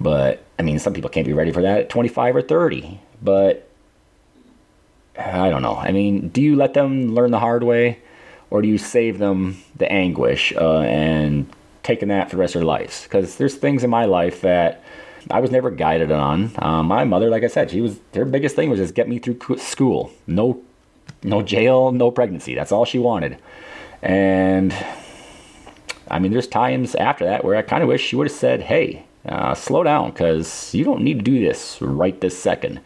But 0.00 0.42
I 0.58 0.62
mean, 0.62 0.78
some 0.78 0.94
people 0.94 1.10
can't 1.10 1.26
be 1.26 1.34
ready 1.34 1.52
for 1.52 1.60
that 1.60 1.80
at 1.80 1.90
25 1.90 2.36
or 2.36 2.42
30. 2.42 2.98
But 3.22 3.68
I 5.18 5.50
don't 5.50 5.62
know. 5.62 5.76
I 5.76 5.92
mean, 5.92 6.30
do 6.30 6.40
you 6.40 6.56
let 6.56 6.72
them 6.72 7.14
learn 7.14 7.30
the 7.30 7.38
hard 7.38 7.62
way? 7.62 8.00
Or 8.50 8.62
do 8.62 8.68
you 8.68 8.78
save 8.78 9.18
them 9.18 9.62
the 9.76 9.90
anguish 9.90 10.52
uh, 10.56 10.80
and 10.80 11.50
taking 11.82 12.08
that 12.08 12.30
for 12.30 12.36
the 12.36 12.40
rest 12.40 12.54
of 12.54 12.60
their 12.60 12.66
lives? 12.66 13.04
Because 13.04 13.36
there's 13.36 13.54
things 13.54 13.84
in 13.84 13.90
my 13.90 14.04
life 14.04 14.40
that 14.42 14.82
I 15.30 15.40
was 15.40 15.50
never 15.50 15.70
guided 15.70 16.10
on. 16.10 16.52
Uh, 16.58 16.82
my 16.82 17.04
mother, 17.04 17.30
like 17.30 17.44
I 17.44 17.48
said, 17.48 17.70
she 17.70 17.80
was 17.80 18.00
her 18.14 18.24
biggest 18.24 18.56
thing 18.56 18.70
was 18.70 18.78
just 18.78 18.94
get 18.94 19.08
me 19.08 19.18
through 19.18 19.58
school. 19.58 20.12
No, 20.26 20.62
no 21.22 21.42
jail, 21.42 21.92
no 21.92 22.10
pregnancy. 22.10 22.54
That's 22.54 22.72
all 22.72 22.84
she 22.84 22.98
wanted. 22.98 23.38
And 24.02 24.74
I 26.10 26.18
mean, 26.18 26.32
there's 26.32 26.48
times 26.48 26.94
after 26.94 27.24
that 27.24 27.44
where 27.44 27.56
I 27.56 27.62
kind 27.62 27.82
of 27.82 27.88
wish 27.88 28.02
she 28.02 28.16
would 28.16 28.28
have 28.28 28.36
said, 28.36 28.62
"Hey, 28.62 29.04
uh, 29.26 29.54
slow 29.54 29.82
down, 29.82 30.10
because 30.10 30.74
you 30.74 30.84
don't 30.84 31.02
need 31.02 31.18
to 31.18 31.24
do 31.24 31.40
this 31.40 31.80
right 31.80 32.20
this 32.20 32.40
second. 32.40 32.80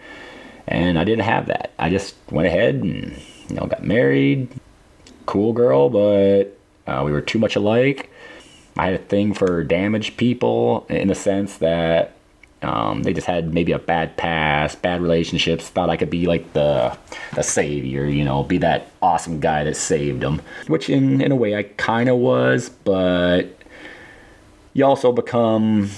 And 0.67 0.99
I 0.99 1.05
didn't 1.05 1.25
have 1.25 1.47
that. 1.47 1.73
I 1.79 1.91
just 1.91 2.17
went 2.31 2.47
ahead 2.47 2.77
and 2.77 3.17
you 3.49 3.57
know 3.57 3.67
got 3.67 3.85
married. 3.85 4.49
Cool 5.27 5.53
girl, 5.53 5.89
but 5.89 6.57
uh, 6.87 7.03
we 7.05 7.13
were 7.13 7.21
too 7.21 7.39
much 7.39 7.57
alike. 7.57 8.11
I 8.77 8.87
had 8.87 8.95
a 8.95 8.99
thing 8.99 9.35
for 9.35 9.63
damaged 9.63 10.17
people 10.17 10.87
in 10.89 11.09
the 11.09 11.15
sense 11.15 11.59
that 11.59 12.15
um, 12.63 13.03
they 13.03 13.13
just 13.13 13.27
had 13.27 13.53
maybe 13.53 13.73
a 13.73 13.79
bad 13.79 14.17
past, 14.17 14.83
bad 14.83 15.01
relationships. 15.01 15.69
Thought 15.69 15.91
I 15.91 15.97
could 15.97 16.11
be 16.11 16.27
like 16.27 16.53
the 16.53 16.97
the 17.35 17.43
savior, 17.43 18.07
you 18.07 18.25
know, 18.25 18.43
be 18.43 18.59
that 18.59 18.91
awesome 19.03 19.41
guy 19.41 19.65
that 19.65 19.77
saved 19.77 20.21
them. 20.21 20.43
Which 20.67 20.89
in 20.89 21.21
in 21.21 21.31
a 21.31 21.37
way 21.37 21.57
I 21.57 21.65
kind 21.65 22.09
of 22.09 22.17
was, 22.17 22.69
but 22.71 23.59
you 24.73 24.85
also 24.85 25.13
become 25.13 25.91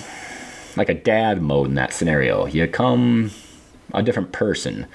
like 0.76 0.88
a 0.88 0.94
dad 0.94 1.40
mode 1.40 1.68
in 1.68 1.74
that 1.76 1.92
scenario. 1.92 2.46
You 2.46 2.66
become 2.66 3.30
a 3.94 4.02
different 4.02 4.32
person 4.32 4.86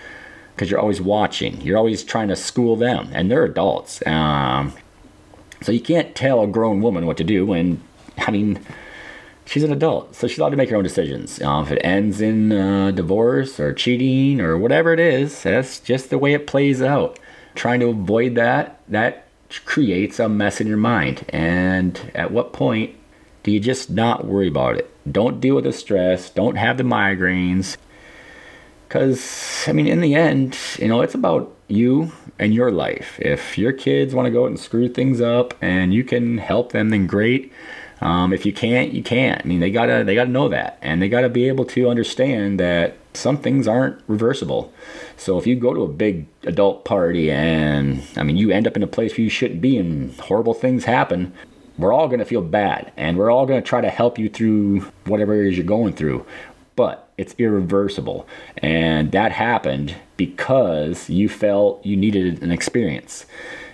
because 0.62 0.70
you're 0.70 0.80
always 0.80 1.02
watching. 1.02 1.60
You're 1.62 1.80
always 1.80 2.04
trying 2.04 2.28
to 2.28 2.36
school 2.36 2.76
them, 2.76 3.10
and 3.14 3.32
they're 3.32 3.46
adults. 3.46 4.06
Um, 4.06 4.74
so 5.64 5.72
you 5.72 5.82
can't 5.82 6.14
tell 6.14 6.44
a 6.44 6.46
grown 6.46 6.84
woman 6.84 7.08
what 7.08 7.18
to 7.18 7.24
do 7.24 7.48
when, 7.48 7.82
I 8.20 8.30
mean, 8.30 8.64
she's 9.44 9.64
an 9.64 9.72
adult, 9.72 10.14
so 10.14 10.28
she's 10.28 10.38
allowed 10.38 10.52
to 10.52 10.58
make 10.58 10.70
her 10.70 10.76
own 10.76 10.84
decisions. 10.84 11.42
Uh, 11.42 11.64
if 11.66 11.72
it 11.72 11.82
ends 11.84 12.22
in 12.22 12.52
uh, 12.52 12.92
divorce 12.92 13.60
or 13.60 13.74
cheating 13.74 14.40
or 14.40 14.56
whatever 14.56 14.94
it 14.94 15.00
is, 15.00 15.42
that's 15.42 15.80
just 15.80 16.12
the 16.12 16.20
way 16.20 16.36
it 16.36 16.46
plays 16.46 16.80
out. 16.80 17.18
Trying 17.56 17.80
to 17.80 17.88
avoid 17.88 18.36
that, 18.36 18.82
that 18.88 19.26
creates 19.66 20.20
a 20.20 20.30
mess 20.30 20.62
in 20.62 20.68
your 20.68 20.78
mind. 20.78 21.26
And 21.30 22.12
at 22.14 22.30
what 22.30 22.54
point 22.54 22.96
do 23.42 23.50
you 23.50 23.60
just 23.60 23.90
not 23.90 24.26
worry 24.26 24.50
about 24.50 24.76
it? 24.76 25.12
Don't 25.12 25.42
deal 25.42 25.56
with 25.56 25.64
the 25.64 25.74
stress. 25.74 26.30
Don't 26.30 26.58
have 26.58 26.78
the 26.78 26.84
migraines. 26.84 27.78
Because, 28.92 29.64
I 29.70 29.72
mean, 29.72 29.88
in 29.88 30.02
the 30.02 30.16
end, 30.16 30.58
you 30.78 30.90
know, 30.90 31.00
it's 31.00 31.16
about 31.16 31.56
you 31.70 32.12
and 32.38 32.54
your 32.54 32.74
life. 32.74 33.18
If 33.22 33.58
your 33.58 33.72
kids 33.72 34.14
want 34.14 34.26
to 34.26 34.32
go 34.32 34.44
out 34.44 34.48
and 34.48 34.60
screw 34.60 34.90
things 34.90 35.22
up 35.22 35.54
and 35.62 35.94
you 35.94 36.04
can 36.04 36.40
help 36.40 36.74
them, 36.74 36.90
then 36.90 37.08
great. 37.08 37.54
Um, 38.02 38.34
if 38.34 38.46
you 38.46 38.52
can't, 38.52 38.92
you 38.92 39.02
can't. 39.02 39.42
I 39.46 39.48
mean, 39.48 39.62
they 39.62 39.72
gotta 39.72 40.04
they 40.04 40.14
gotta 40.14 40.30
know 40.30 40.50
that, 40.50 40.78
and 40.82 41.02
they 41.02 41.08
gotta 41.08 41.30
be 41.30 41.48
able 41.48 41.64
to 41.66 41.88
understand 41.88 42.60
that 42.60 42.98
some 43.14 43.38
things 43.38 43.66
aren't 43.66 44.02
reversible. 44.08 44.74
So 45.16 45.38
if 45.38 45.48
you 45.48 45.56
go 45.56 45.74
to 45.74 45.84
a 45.84 45.88
big 45.88 46.26
adult 46.44 46.84
party 46.84 47.32
and 47.32 48.04
I 48.18 48.24
mean 48.24 48.36
you 48.36 48.52
end 48.52 48.68
up 48.68 48.76
in 48.76 48.84
a 48.84 48.88
place 48.88 49.14
where 49.14 49.24
you 49.24 49.30
shouldn't 49.30 49.62
be 49.62 49.78
and 49.78 50.14
horrible 50.20 50.54
things 50.54 50.84
happen, 50.84 51.32
we're 51.78 51.94
all 51.94 52.10
gonna 52.10 52.26
feel 52.26 52.42
bad, 52.42 52.92
and 52.98 53.18
we're 53.18 53.32
all 53.32 53.46
gonna 53.46 53.62
try 53.62 53.80
to 53.80 53.90
help 53.90 54.20
you 54.20 54.28
through 54.28 54.82
whatever 55.06 55.42
it 55.42 55.48
is 55.48 55.56
you're 55.56 55.66
going 55.66 55.94
through. 55.94 56.26
But 56.76 57.11
it's 57.22 57.36
irreversible, 57.38 58.28
and 58.58 59.12
that 59.12 59.32
happened 59.32 59.96
because 60.18 61.10
you 61.10 61.30
felt 61.30 61.86
you 61.86 61.96
needed 61.96 62.42
an 62.44 62.52
experience 62.52 63.26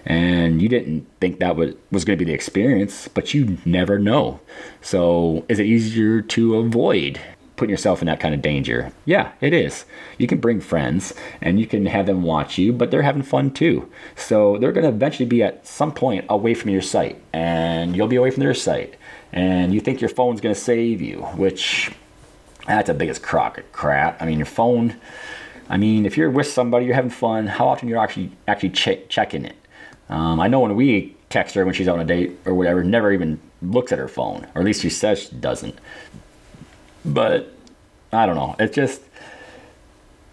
and 0.07 0.61
you 0.61 0.69
didn't 0.69 1.05
think 1.19 1.39
that 1.39 1.57
was, 1.57 1.75
going 1.91 2.17
to 2.17 2.25
be 2.25 2.25
the 2.25 2.33
experience, 2.33 3.09
but 3.09 3.33
you 3.33 3.57
never 3.65 3.99
know. 3.99 4.39
So, 4.81 5.45
is 5.49 5.59
it 5.59 5.65
easier 5.65 6.21
to 6.21 6.55
avoid 6.55 7.19
putting 7.57 7.71
yourself 7.71 8.01
in 8.01 8.05
that 8.05 8.21
kind 8.21 8.33
of 8.33 8.41
danger? 8.41 8.93
Yeah, 9.03 9.33
it 9.41 9.53
is. 9.53 9.83
You 10.17 10.25
can 10.25 10.39
bring 10.39 10.61
friends 10.61 11.13
and 11.41 11.59
you 11.59 11.67
can 11.67 11.87
have 11.87 12.05
them 12.05 12.23
watch 12.23 12.57
you, 12.57 12.71
but 12.71 12.89
they're 12.89 13.01
having 13.01 13.21
fun 13.21 13.51
too. 13.51 13.91
So, 14.15 14.57
they're 14.57 14.71
going 14.71 14.85
to 14.85 14.95
eventually 14.95 15.27
be 15.27 15.43
at 15.43 15.67
some 15.67 15.91
point 15.91 16.25
away 16.29 16.53
from 16.53 16.69
your 16.69 16.81
sight, 16.81 17.21
and 17.33 17.93
you'll 17.93 18.07
be 18.07 18.15
away 18.15 18.31
from 18.31 18.43
their 18.43 18.53
sight. 18.53 18.95
And 19.33 19.73
you 19.73 19.81
think 19.81 19.99
your 19.99 20.09
phone's 20.09 20.39
going 20.39 20.55
to 20.55 20.61
save 20.61 21.01
you, 21.01 21.23
which 21.35 21.91
that's 22.75 22.87
the 22.87 22.93
biggest 22.93 23.23
crock 23.23 23.57
of 23.57 23.71
crap. 23.71 24.21
I 24.21 24.25
mean, 24.25 24.39
your 24.39 24.45
phone. 24.45 24.95
I 25.69 25.77
mean, 25.77 26.05
if 26.05 26.17
you're 26.17 26.29
with 26.29 26.47
somebody, 26.47 26.85
you're 26.85 26.95
having 26.95 27.09
fun. 27.09 27.47
How 27.47 27.67
often 27.67 27.87
you're 27.89 27.99
actually 27.99 28.31
actually 28.47 28.69
check, 28.71 29.09
checking 29.09 29.45
it? 29.45 29.55
Um, 30.09 30.39
I 30.39 30.47
know 30.47 30.59
when 30.59 30.75
we 30.75 31.15
text 31.29 31.55
her 31.55 31.65
when 31.65 31.73
she's 31.73 31.87
on 31.87 31.99
a 31.99 32.05
date 32.05 32.39
or 32.45 32.53
whatever, 32.53 32.83
never 32.83 33.11
even 33.11 33.39
looks 33.61 33.91
at 33.91 33.99
her 33.99 34.07
phone, 34.07 34.47
or 34.55 34.61
at 34.61 34.65
least 34.65 34.81
she 34.81 34.89
says 34.89 35.23
she 35.23 35.35
doesn't. 35.35 35.77
But 37.03 37.53
I 38.13 38.25
don't 38.25 38.35
know. 38.35 38.55
It's 38.59 38.75
just, 38.75 39.01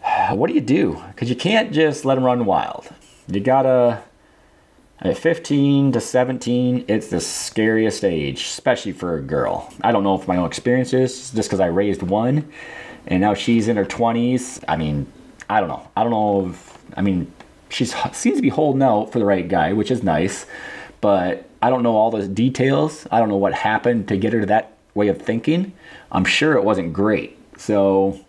what 0.30 0.48
do 0.48 0.54
you 0.54 0.60
do? 0.60 1.02
Because 1.08 1.28
you 1.28 1.36
can't 1.36 1.72
just 1.72 2.04
let 2.04 2.16
them 2.16 2.24
run 2.24 2.44
wild. 2.44 2.88
You 3.28 3.40
gotta. 3.40 4.02
At 5.00 5.18
15 5.18 5.92
to 5.92 6.00
17, 6.00 6.84
it's 6.88 7.08
the 7.08 7.20
scariest 7.20 8.04
age, 8.04 8.42
especially 8.42 8.92
for 8.92 9.16
a 9.16 9.20
girl. 9.20 9.72
I 9.82 9.92
don't 9.92 10.04
know 10.04 10.14
if 10.14 10.28
my 10.28 10.36
own 10.36 10.46
experience 10.46 10.92
is 10.92 11.30
just 11.30 11.48
because 11.48 11.60
I 11.60 11.66
raised 11.66 12.02
one, 12.02 12.50
and 13.06 13.20
now 13.20 13.34
she's 13.34 13.68
in 13.68 13.76
her 13.76 13.84
20s. 13.84 14.62
I 14.68 14.76
mean, 14.76 15.06
I 15.50 15.60
don't 15.60 15.68
know. 15.68 15.88
I 15.96 16.02
don't 16.02 16.12
know 16.12 16.48
if, 16.48 16.78
I 16.96 17.02
mean, 17.02 17.30
she 17.68 17.84
seems 17.84 18.36
to 18.36 18.42
be 18.42 18.48
holding 18.48 18.82
out 18.82 19.12
for 19.12 19.18
the 19.18 19.24
right 19.24 19.46
guy, 19.46 19.72
which 19.72 19.90
is 19.90 20.02
nice. 20.02 20.46
But 21.00 21.48
I 21.60 21.70
don't 21.70 21.82
know 21.82 21.96
all 21.96 22.10
the 22.10 22.26
details. 22.28 23.06
I 23.10 23.18
don't 23.18 23.28
know 23.28 23.36
what 23.36 23.52
happened 23.52 24.08
to 24.08 24.16
get 24.16 24.32
her 24.32 24.40
to 24.40 24.46
that 24.46 24.72
way 24.94 25.08
of 25.08 25.20
thinking. 25.20 25.72
I'm 26.12 26.24
sure 26.24 26.54
it 26.54 26.64
wasn't 26.64 26.92
great. 26.92 27.36
So 27.58 28.20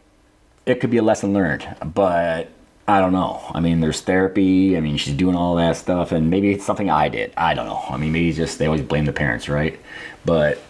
it 0.66 0.82
could 0.82 0.90
be 0.90 0.98
a 0.98 1.04
lesson 1.04 1.32
learned. 1.32 1.68
But 1.94 2.50
I 2.88 3.00
don't 3.00 3.14
know. 3.14 3.42
I 3.54 3.62
mean, 3.62 3.80
there's 3.80 4.02
therapy. 4.02 4.78
I 4.78 4.80
mean, 4.80 4.98
she's 4.98 5.16
doing 5.16 5.36
all 5.36 5.56
that 5.56 5.76
stuff, 5.76 6.12
and 6.12 6.30
maybe 6.30 6.52
it's 6.52 6.66
something 6.66 6.90
I 6.90 7.10
did. 7.10 7.34
I 7.36 7.56
don't 7.56 7.66
know. 7.66 7.84
I 7.90 7.98
mean, 7.98 8.12
maybe 8.12 8.32
just 8.32 8.60
they 8.60 8.68
always 8.68 8.84
blame 8.84 9.06
the 9.06 9.14
parents, 9.14 9.50
right? 9.50 9.80
But 10.24 10.62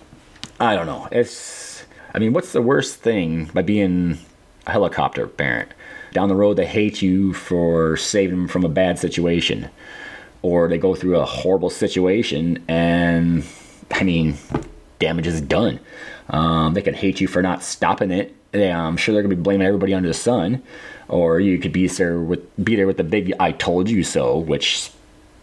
I 0.59 0.75
don't 0.75 0.85
know. 0.85 1.07
It's. 1.11 1.83
I 2.13 2.19
mean, 2.19 2.31
what's 2.31 2.53
the 2.53 2.61
worst 2.61 3.01
thing 3.01 3.45
by 3.53 3.61
being 3.61 4.19
a 4.65 4.71
helicopter 4.71 5.27
parent? 5.27 5.73
down 6.15 6.29
the 6.29 6.35
road 6.35 6.55
they 6.55 6.65
hate 6.65 7.01
you 7.01 7.33
for 7.33 7.97
saving 7.97 8.37
them 8.37 8.47
from 8.47 8.63
a 8.63 8.69
bad 8.69 8.97
situation 8.97 9.69
or 10.41 10.69
they 10.69 10.77
go 10.77 10.95
through 10.95 11.17
a 11.17 11.25
horrible 11.25 11.69
situation 11.69 12.63
and 12.69 13.43
i 13.91 14.01
mean 14.01 14.35
damage 14.97 15.27
is 15.27 15.41
done 15.41 15.79
um, 16.29 16.73
they 16.73 16.81
can 16.81 16.93
hate 16.93 17.19
you 17.19 17.27
for 17.27 17.41
not 17.41 17.61
stopping 17.61 18.11
it 18.11 18.33
i'm 18.53 18.95
sure 18.95 19.13
they're 19.13 19.21
to 19.21 19.29
be 19.29 19.35
blaming 19.35 19.67
everybody 19.67 19.93
under 19.93 20.07
the 20.07 20.13
sun 20.13 20.63
or 21.07 21.39
you 21.39 21.57
could 21.57 21.71
be 21.71 21.87
there 21.87 22.19
with 22.19 22.41
be 22.63 22.75
there 22.75 22.87
with 22.87 22.97
the 22.97 23.03
big 23.03 23.33
i 23.39 23.51
told 23.51 23.89
you 23.89 24.03
so 24.03 24.37
which 24.37 24.91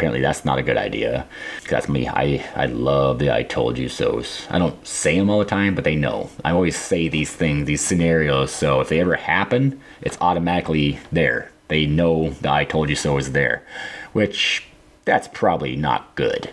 apparently 0.03 0.21
that's 0.21 0.45
not 0.45 0.59
a 0.59 0.65
good 0.65 0.77
idea. 0.77 1.25
That's 1.69 1.89
me. 1.89 2.09
I, 2.09 2.45
I 2.57 2.67
love 2.67 3.21
the 3.21 3.33
I 3.33 3.45
told 3.45 3.79
you 3.79 3.89
so's. 3.89 4.49
I 4.51 4.59
don't 4.59 4.85
say 4.85 5.17
them 5.17 5.31
all 5.31 5.39
the 5.39 5.45
time, 5.45 5.77
but 5.77 5.85
they 5.85 5.95
know. 5.95 6.29
I 6.45 6.51
always 6.51 6.77
say 6.77 7.07
these 7.07 7.31
things, 7.31 7.67
these 7.67 7.83
scenarios, 7.83 8.51
so 8.51 8.81
if 8.81 8.89
they 8.89 8.99
ever 8.99 9.15
happen, 9.15 9.81
it's 10.01 10.19
automatically 10.21 10.99
there. 11.13 11.53
They 11.69 11.87
know 11.87 12.31
the 12.31 12.51
I 12.51 12.65
told 12.65 12.91
you 12.91 12.97
so 12.97 13.17
is 13.17 13.31
there, 13.31 13.65
which 14.13 14.65
that's 15.05 15.29
probably 15.29 15.77
not 15.77 16.17
good. 16.17 16.51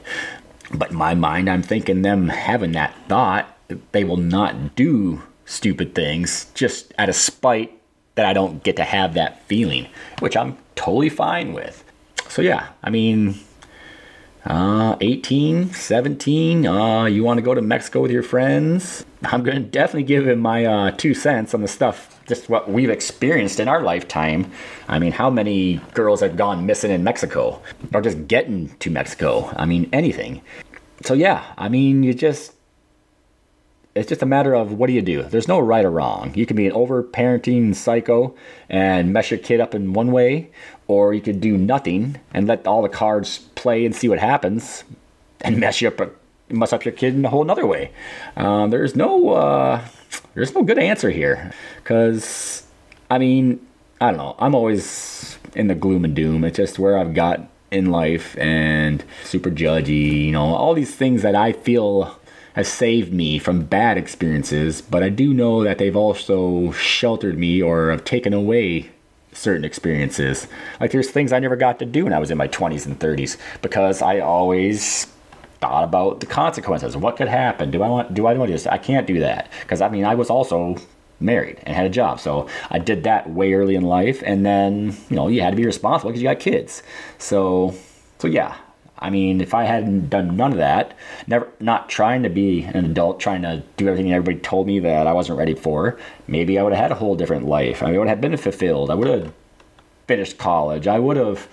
But 0.72 0.92
in 0.92 0.98
my 0.98 1.16
mind, 1.16 1.50
I'm 1.50 1.64
thinking 1.64 2.04
them 2.04 2.30
having 2.30 2.74
that 2.74 2.94
thought, 3.08 3.58
they 3.94 4.04
will 4.04 4.18
not 4.18 4.76
do 4.76 5.24
stupid 5.46 5.96
things 5.96 6.52
just 6.54 6.94
out 7.00 7.10
of 7.10 7.16
spite 7.16 7.79
that 8.20 8.28
I 8.28 8.34
don't 8.34 8.62
get 8.64 8.76
to 8.76 8.84
have 8.84 9.14
that 9.16 9.42
feeling, 9.48 9.88
which 10.20 10.36
I'm 10.38 10.58
totally 10.76 11.10
fine 11.10 11.54
with 11.54 11.84
so 12.30 12.44
yeah, 12.44 12.68
I 12.84 12.92
mean, 12.92 13.40
uh, 14.46 14.96
18, 15.02 15.74
17, 15.74 16.66
uh, 16.66 17.06
you 17.06 17.24
want 17.24 17.40
to 17.40 17.42
go 17.42 17.54
to 17.54 17.62
Mexico 17.62 18.02
with 18.02 18.12
your 18.12 18.24
friends? 18.24 19.04
I'm 19.26 19.44
going 19.44 19.58
to 19.58 19.64
definitely 19.64 20.04
give 20.04 20.28
him 20.28 20.40
my 20.40 20.66
uh, 20.66 20.92
two 20.92 21.14
cents 21.14 21.54
on 21.54 21.62
the 21.62 21.68
stuff, 21.68 22.22
just 22.28 22.48
what 22.48 22.70
we've 22.70 22.90
experienced 22.90 23.60
in 23.60 23.68
our 23.68 23.82
lifetime. 23.82 24.50
I 24.88 25.00
mean, 25.00 25.12
how 25.12 25.30
many 25.30 25.82
girls 25.94 26.22
have 26.22 26.38
gone 26.38 26.66
missing 26.66 26.92
in 26.92 27.04
Mexico 27.04 27.62
or 27.94 28.02
just 28.02 28.28
getting 28.28 28.70
to 28.78 28.92
Mexico? 28.92 29.52
I 29.58 29.66
mean, 29.66 29.90
anything. 29.92 30.42
So 31.04 31.16
yeah, 31.16 31.44
I 31.58 31.68
mean, 31.68 32.04
you 32.04 32.14
just 32.14 32.54
it's 34.00 34.10
just 34.10 34.22
a 34.22 34.26
matter 34.26 34.54
of 34.54 34.72
what 34.72 34.88
do 34.88 34.94
you 34.94 35.02
do? 35.02 35.24
There's 35.24 35.48
no 35.48 35.60
right 35.60 35.84
or 35.84 35.92
wrong. 35.92 36.34
You 36.34 36.46
can 36.46 36.56
be 36.56 36.68
an 36.68 36.72
over 36.72 37.04
parenting 37.04 37.76
psycho 37.76 38.34
and 38.70 39.12
mess 39.12 39.30
your 39.30 39.40
kid 39.40 39.60
up 39.60 39.76
in 39.76 39.94
one 39.94 40.12
way, 40.12 40.52
or 40.88 41.14
you 41.14 41.22
could 41.22 41.42
do 41.42 41.58
nothing 41.58 42.20
and 42.34 42.48
let 42.48 42.66
all 42.66 42.82
the 42.82 42.90
cards 42.90 43.40
play 43.56 43.86
and 43.86 43.96
see 43.96 44.08
what 44.08 44.20
happens 44.20 44.84
and 45.42 45.58
mess 45.60 45.82
you 45.82 45.90
up 45.90 46.16
mess 46.50 46.74
up 46.74 46.84
your 46.84 46.94
kid 46.94 47.14
in 47.14 47.26
a 47.26 47.30
whole 47.30 47.50
other 47.50 47.66
way. 47.66 47.92
Um, 48.36 48.70
there's 48.70 48.96
no 48.96 49.30
uh, 49.30 49.86
there's 50.34 50.56
no 50.56 50.64
good 50.64 50.80
answer 50.80 51.10
here 51.10 51.52
because 51.84 52.64
I 53.10 53.18
mean 53.18 53.66
I 54.02 54.12
don't 54.12 54.18
know. 54.18 54.36
I'm 54.40 54.56
always 54.56 55.38
in 55.56 55.68
the 55.68 55.76
gloom 55.76 56.06
and 56.06 56.16
doom. 56.16 56.44
It's 56.44 56.58
just 56.58 56.80
where 56.80 56.98
I've 56.98 57.14
got 57.14 57.50
in 57.72 57.92
life 57.92 58.38
and 58.38 59.04
super 59.24 59.52
judgy. 59.52 60.26
You 60.26 60.32
know 60.32 60.56
all 60.56 60.74
these 60.74 60.96
things 60.96 61.22
that 61.22 61.36
I 61.36 61.52
feel 61.54 62.19
have 62.60 62.68
saved 62.68 63.12
me 63.12 63.40
from 63.40 63.64
bad 63.64 63.98
experiences, 63.98 64.82
but 64.82 65.04
I 65.04 65.10
do 65.10 65.34
know 65.34 65.64
that 65.64 65.78
they've 65.78 65.96
also 65.96 66.72
sheltered 66.72 67.38
me 67.38 67.62
or 67.62 67.92
have 67.92 68.06
taken 68.06 68.34
away 68.34 68.92
certain 69.34 69.64
experiences. 69.64 70.48
Like 70.80 70.92
there's 70.92 71.10
things 71.10 71.34
I 71.34 71.40
never 71.40 71.56
got 71.56 71.80
to 71.80 71.86
do 71.86 72.04
when 72.04 72.14
I 72.14 72.20
was 72.20 72.32
in 72.32 72.38
my 72.38 72.48
20s 72.48 72.86
and 72.86 73.00
30s 73.00 73.38
because 73.62 74.02
I 74.02 74.20
always 74.20 75.06
thought 75.62 75.84
about 75.84 76.20
the 76.20 76.26
consequences. 76.26 76.96
What 76.96 77.18
could 77.18 77.28
happen? 77.28 77.72
Do 77.72 77.84
I 77.84 77.90
want 77.90 78.14
do 78.14 78.28
I 78.28 78.34
want 78.34 78.48
to 78.48 78.54
do 78.54 78.54
this? 78.54 78.68
I 78.68 78.78
can't 78.78 79.08
do 79.08 79.20
that 79.20 79.52
because 79.62 79.82
I 79.82 79.90
mean 79.90 80.06
I 80.06 80.16
was 80.16 80.30
also 80.30 80.78
married 81.20 81.60
and 81.64 81.76
had 81.76 81.86
a 81.86 81.90
job. 81.90 82.20
So 82.20 82.48
I 82.70 82.80
did 82.80 83.04
that 83.04 83.30
way 83.30 83.54
early 83.54 83.76
in 83.76 83.84
life 83.84 84.24
and 84.26 84.46
then, 84.46 84.96
you 85.10 85.16
know, 85.16 85.28
you 85.28 85.42
had 85.42 85.52
to 85.52 85.58
be 85.58 85.66
responsible 85.66 86.12
because 86.12 86.22
you 86.22 86.30
got 86.30 86.40
kids. 86.40 86.82
So 87.18 87.76
so 88.20 88.28
yeah, 88.28 88.56
I 89.02 89.10
mean, 89.10 89.40
if 89.40 89.54
I 89.54 89.64
hadn't 89.64 90.10
done 90.10 90.36
none 90.36 90.52
of 90.52 90.58
that, 90.58 90.96
never 91.26 91.48
not 91.62 91.88
trying 91.88 92.24
to 92.24 92.30
be 92.30 92.64
an 92.64 92.86
adult, 92.86 93.20
trying 93.20 93.42
to 93.44 93.64
do 93.78 93.88
everything 93.88 94.12
everybody 94.12 94.40
told 94.40 94.68
me 94.68 94.80
that 94.80 95.08
I 95.08 95.14
wasn't 95.14 95.40
ready 95.40 95.56
for, 95.56 95.98
maybe 96.28 96.60
I 96.60 96.64
would 96.64 96.74
have 96.74 96.82
had 96.82 96.92
a 96.92 96.96
whole 96.96 97.16
different 97.16 97.46
life. 97.46 97.82
I 97.82 97.88
mean, 97.88 97.96
I 97.96 98.00
would 98.00 98.10
have 98.10 98.22
been 98.22 98.36
fulfilled. 98.36 98.92
I 98.92 98.96
would 98.96 99.08
have 99.08 99.34
finished 100.08 100.38
college. 100.38 100.86
I 100.86 101.00
would 101.00 101.16
have, 101.16 101.48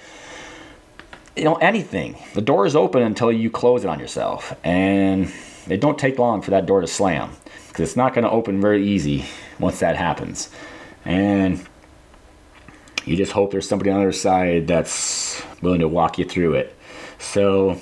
you 1.36 1.44
know, 1.44 1.54
anything. 1.56 2.18
The 2.34 2.40
door 2.40 2.66
is 2.66 2.74
open 2.74 3.02
until 3.02 3.30
you 3.30 3.48
close 3.48 3.84
it 3.84 3.88
on 3.88 4.00
yourself, 4.00 4.52
and 4.64 5.32
it 5.68 5.80
don't 5.80 5.98
take 5.98 6.18
long 6.18 6.42
for 6.42 6.50
that 6.50 6.66
door 6.66 6.80
to 6.80 6.86
slam 6.88 7.30
because 7.68 7.88
it's 7.88 7.96
not 7.96 8.12
going 8.12 8.24
to 8.24 8.30
open 8.30 8.60
very 8.60 8.84
easy 8.84 9.24
once 9.60 9.78
that 9.80 9.94
happens, 9.96 10.50
and 11.04 11.64
you 13.04 13.16
just 13.16 13.30
hope 13.30 13.52
there's 13.52 13.68
somebody 13.68 13.90
on 13.90 13.98
the 13.98 14.02
other 14.02 14.12
side 14.12 14.66
that's 14.66 15.40
willing 15.62 15.80
to 15.80 15.86
walk 15.86 16.18
you 16.18 16.24
through 16.24 16.54
it 16.54 16.75
so 17.26 17.78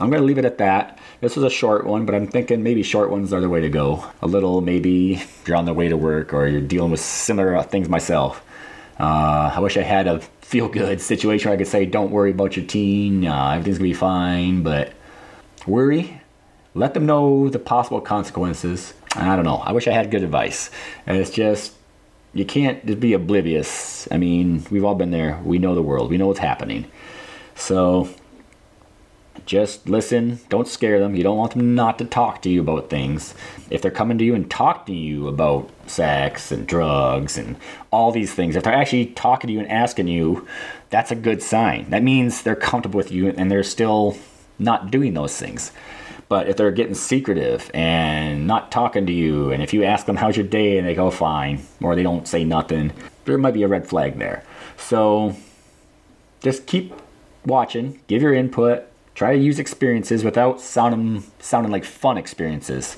I'm 0.00 0.10
going 0.10 0.20
to 0.20 0.26
leave 0.26 0.38
it 0.38 0.44
at 0.44 0.58
that. 0.58 0.98
This 1.20 1.36
was 1.36 1.44
a 1.44 1.50
short 1.50 1.86
one, 1.86 2.06
but 2.06 2.14
I'm 2.14 2.26
thinking 2.26 2.62
maybe 2.62 2.82
short 2.82 3.10
ones 3.10 3.32
are 3.32 3.40
the 3.40 3.48
way 3.48 3.60
to 3.60 3.68
go. 3.68 4.04
A 4.22 4.26
little, 4.26 4.60
maybe 4.60 5.14
if 5.14 5.46
you're 5.46 5.56
on 5.56 5.66
the 5.66 5.74
way 5.74 5.88
to 5.88 5.96
work 5.96 6.32
or 6.32 6.46
you're 6.48 6.60
dealing 6.60 6.90
with 6.90 7.00
similar 7.00 7.62
things 7.62 7.88
myself. 7.88 8.42
Uh, 8.98 9.52
I 9.54 9.60
wish 9.60 9.76
I 9.76 9.82
had 9.82 10.06
a 10.08 10.20
feel 10.40 10.68
good 10.68 11.00
situation 11.12 11.48
where 11.48 11.54
I 11.54 11.58
could 11.58 11.68
say, 11.68 11.86
don't 11.86 12.10
worry 12.10 12.30
about 12.30 12.56
your 12.56 12.66
teen, 12.66 13.26
uh, 13.26 13.50
everything's 13.50 13.78
going 13.78 13.90
to 13.90 13.94
be 13.94 13.98
fine, 13.98 14.62
but 14.62 14.92
worry. 15.66 16.20
Let 16.74 16.94
them 16.94 17.04
know 17.04 17.50
the 17.50 17.58
possible 17.58 18.00
consequences. 18.00 18.94
I 19.14 19.36
don't 19.36 19.44
know. 19.44 19.56
I 19.56 19.72
wish 19.72 19.86
I 19.86 19.92
had 19.92 20.10
good 20.10 20.22
advice. 20.22 20.70
And 21.06 21.18
it's 21.18 21.30
just, 21.30 21.74
you 22.32 22.46
can't 22.46 22.84
just 22.86 22.98
be 22.98 23.12
oblivious. 23.12 24.08
I 24.10 24.16
mean, 24.16 24.64
we've 24.70 24.84
all 24.84 24.94
been 24.94 25.10
there. 25.10 25.38
We 25.44 25.58
know 25.58 25.74
the 25.74 25.82
world, 25.82 26.10
we 26.10 26.16
know 26.16 26.28
what's 26.28 26.38
happening. 26.38 26.90
So 27.54 28.08
just 29.46 29.88
listen. 29.88 30.40
Don't 30.48 30.68
scare 30.68 31.00
them. 31.00 31.14
You 31.14 31.22
don't 31.22 31.36
want 31.36 31.52
them 31.52 31.74
not 31.74 31.98
to 31.98 32.04
talk 32.04 32.42
to 32.42 32.50
you 32.50 32.60
about 32.60 32.90
things. 32.90 33.34
If 33.70 33.82
they're 33.82 33.90
coming 33.90 34.18
to 34.18 34.24
you 34.24 34.34
and 34.34 34.50
talking 34.50 34.94
to 34.94 35.00
you 35.00 35.28
about 35.28 35.70
sex 35.86 36.52
and 36.52 36.66
drugs 36.66 37.38
and 37.38 37.56
all 37.90 38.12
these 38.12 38.32
things, 38.32 38.56
if 38.56 38.64
they're 38.64 38.72
actually 38.72 39.06
talking 39.06 39.48
to 39.48 39.54
you 39.54 39.60
and 39.60 39.70
asking 39.70 40.08
you, 40.08 40.46
that's 40.90 41.10
a 41.10 41.16
good 41.16 41.42
sign. 41.42 41.90
That 41.90 42.02
means 42.02 42.42
they're 42.42 42.54
comfortable 42.54 42.98
with 42.98 43.12
you 43.12 43.28
and 43.30 43.50
they're 43.50 43.62
still 43.62 44.16
not 44.58 44.90
doing 44.90 45.14
those 45.14 45.36
things. 45.36 45.72
But 46.28 46.48
if 46.48 46.56
they're 46.56 46.70
getting 46.70 46.94
secretive 46.94 47.70
and 47.74 48.46
not 48.46 48.72
talking 48.72 49.04
to 49.06 49.12
you, 49.12 49.50
and 49.52 49.62
if 49.62 49.74
you 49.74 49.84
ask 49.84 50.06
them, 50.06 50.16
How's 50.16 50.36
your 50.36 50.46
day? 50.46 50.78
and 50.78 50.86
they 50.86 50.94
go, 50.94 51.10
Fine, 51.10 51.62
or 51.82 51.94
they 51.94 52.02
don't 52.02 52.26
say 52.26 52.44
nothing, 52.44 52.92
there 53.24 53.36
might 53.36 53.54
be 53.54 53.62
a 53.64 53.68
red 53.68 53.86
flag 53.86 54.18
there. 54.18 54.42
So 54.78 55.36
just 56.40 56.66
keep 56.66 56.94
watching, 57.44 58.00
give 58.06 58.22
your 58.22 58.32
input, 58.32 58.88
try 59.14 59.36
to 59.36 59.42
use 59.42 59.58
experiences 59.58 60.24
without 60.24 60.60
sounding 60.60 61.24
sounding 61.38 61.72
like 61.72 61.84
fun 61.84 62.18
experiences. 62.18 62.96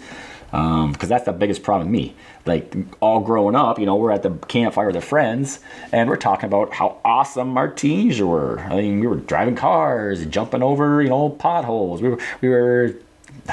Because 0.51 0.85
um, 0.85 1.09
that's 1.09 1.25
the 1.25 1.33
biggest 1.33 1.65
problem 1.65 1.91
with 1.91 2.01
me. 2.01 2.15
Like 2.47 2.77
all 3.01 3.21
growing 3.21 3.57
up 3.57 3.79
you 3.79 3.87
know 3.87 3.97
we're 3.97 4.13
at 4.13 4.23
the 4.23 4.31
campfire 4.49 4.87
with 4.87 4.97
our 4.97 5.03
friends 5.03 5.61
and 5.93 6.09
we're 6.09 6.17
talking 6.17 6.47
about 6.47 6.75
how 6.75 6.99
awesome 7.05 7.57
our 7.57 7.69
teens 7.69 8.21
were. 8.21 8.61
I 8.61 8.77
mean 8.77 9.01
we 9.01 9.07
were 9.07 9.17
driving 9.17 9.57
cars 9.57 10.25
jumping 10.27 10.63
over 10.63 11.03
you 11.03 11.09
know 11.09 11.31
potholes. 11.31 12.03
We 12.03 12.11
were 12.11 12.19
we 12.41 12.49
were 12.49 12.95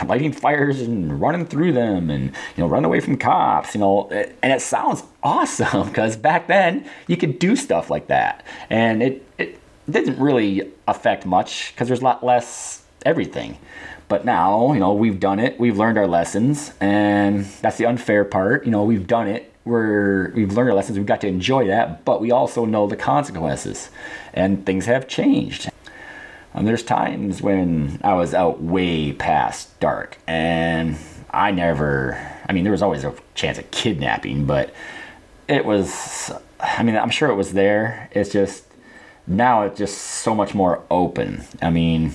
lighting 0.06 0.32
fires 0.32 0.80
and 0.80 1.20
running 1.20 1.46
through 1.46 1.74
them 1.74 2.10
and 2.10 2.26
you 2.26 2.64
know 2.64 2.68
running 2.68 2.86
away 2.86 3.00
from 3.00 3.18
cops 3.18 3.74
you 3.74 3.82
know 3.82 4.08
and 4.10 4.54
it 4.54 4.62
sounds 4.62 5.04
awesome 5.24 5.88
because 5.88 6.16
back 6.16 6.48
then 6.48 6.88
you 7.08 7.18
could 7.18 7.40
do 7.40 7.56
stuff 7.56 7.90
like 7.90 8.08
that. 8.08 8.44
And 8.70 9.02
it, 9.02 9.28
it 9.38 9.61
didn't 9.92 10.20
really 10.20 10.72
affect 10.88 11.26
much 11.26 11.72
because 11.74 11.88
there's 11.88 12.02
a 12.02 12.04
lot 12.04 12.24
less 12.24 12.84
everything. 13.06 13.58
But 14.08 14.26
now, 14.26 14.74
you 14.74 14.80
know, 14.80 14.94
we've 14.94 15.20
done 15.20 15.40
it. 15.40 15.58
We've 15.60 15.78
learned 15.78 15.98
our 15.98 16.08
lessons, 16.08 16.74
and 16.82 17.46
that's 17.62 17.78
the 17.78 17.86
unfair 17.86 18.26
part. 18.26 18.66
You 18.66 18.72
know, 18.72 18.84
we've 18.84 19.08
done 19.08 19.28
it. 19.28 19.54
We're 19.64 20.32
we've 20.32 20.52
learned 20.52 20.70
our 20.70 20.76
lessons. 20.76 20.98
We've 20.98 21.08
got 21.08 21.22
to 21.22 21.28
enjoy 21.28 21.68
that, 21.68 22.04
but 22.04 22.20
we 22.20 22.32
also 22.32 22.66
know 22.66 22.88
the 22.88 22.98
consequences, 22.98 23.90
and 24.34 24.66
things 24.66 24.86
have 24.86 25.08
changed. 25.08 25.70
And 26.54 26.68
there's 26.68 26.84
times 26.84 27.42
when 27.42 28.02
I 28.04 28.16
was 28.16 28.34
out 28.34 28.62
way 28.62 29.14
past 29.14 29.80
dark, 29.80 30.18
and 30.28 30.98
I 31.30 31.52
never. 31.52 32.20
I 32.50 32.54
mean, 32.54 32.64
there 32.64 32.72
was 32.72 32.82
always 32.82 33.06
a 33.06 33.16
chance 33.36 33.58
of 33.60 33.72
kidnapping, 33.72 34.46
but 34.46 34.74
it 35.48 35.64
was. 35.64 36.32
I 36.60 36.84
mean, 36.84 36.98
I'm 36.98 37.10
sure 37.10 37.30
it 37.30 37.36
was 37.36 37.54
there. 37.54 38.10
It's 38.12 38.30
just 38.30 38.66
now 39.28 39.64
it's 39.64 39.78
just 39.78 39.98
so 39.98 40.36
much 40.36 40.54
more 40.54 40.84
open. 40.90 41.44
I 41.62 41.70
mean, 41.70 42.14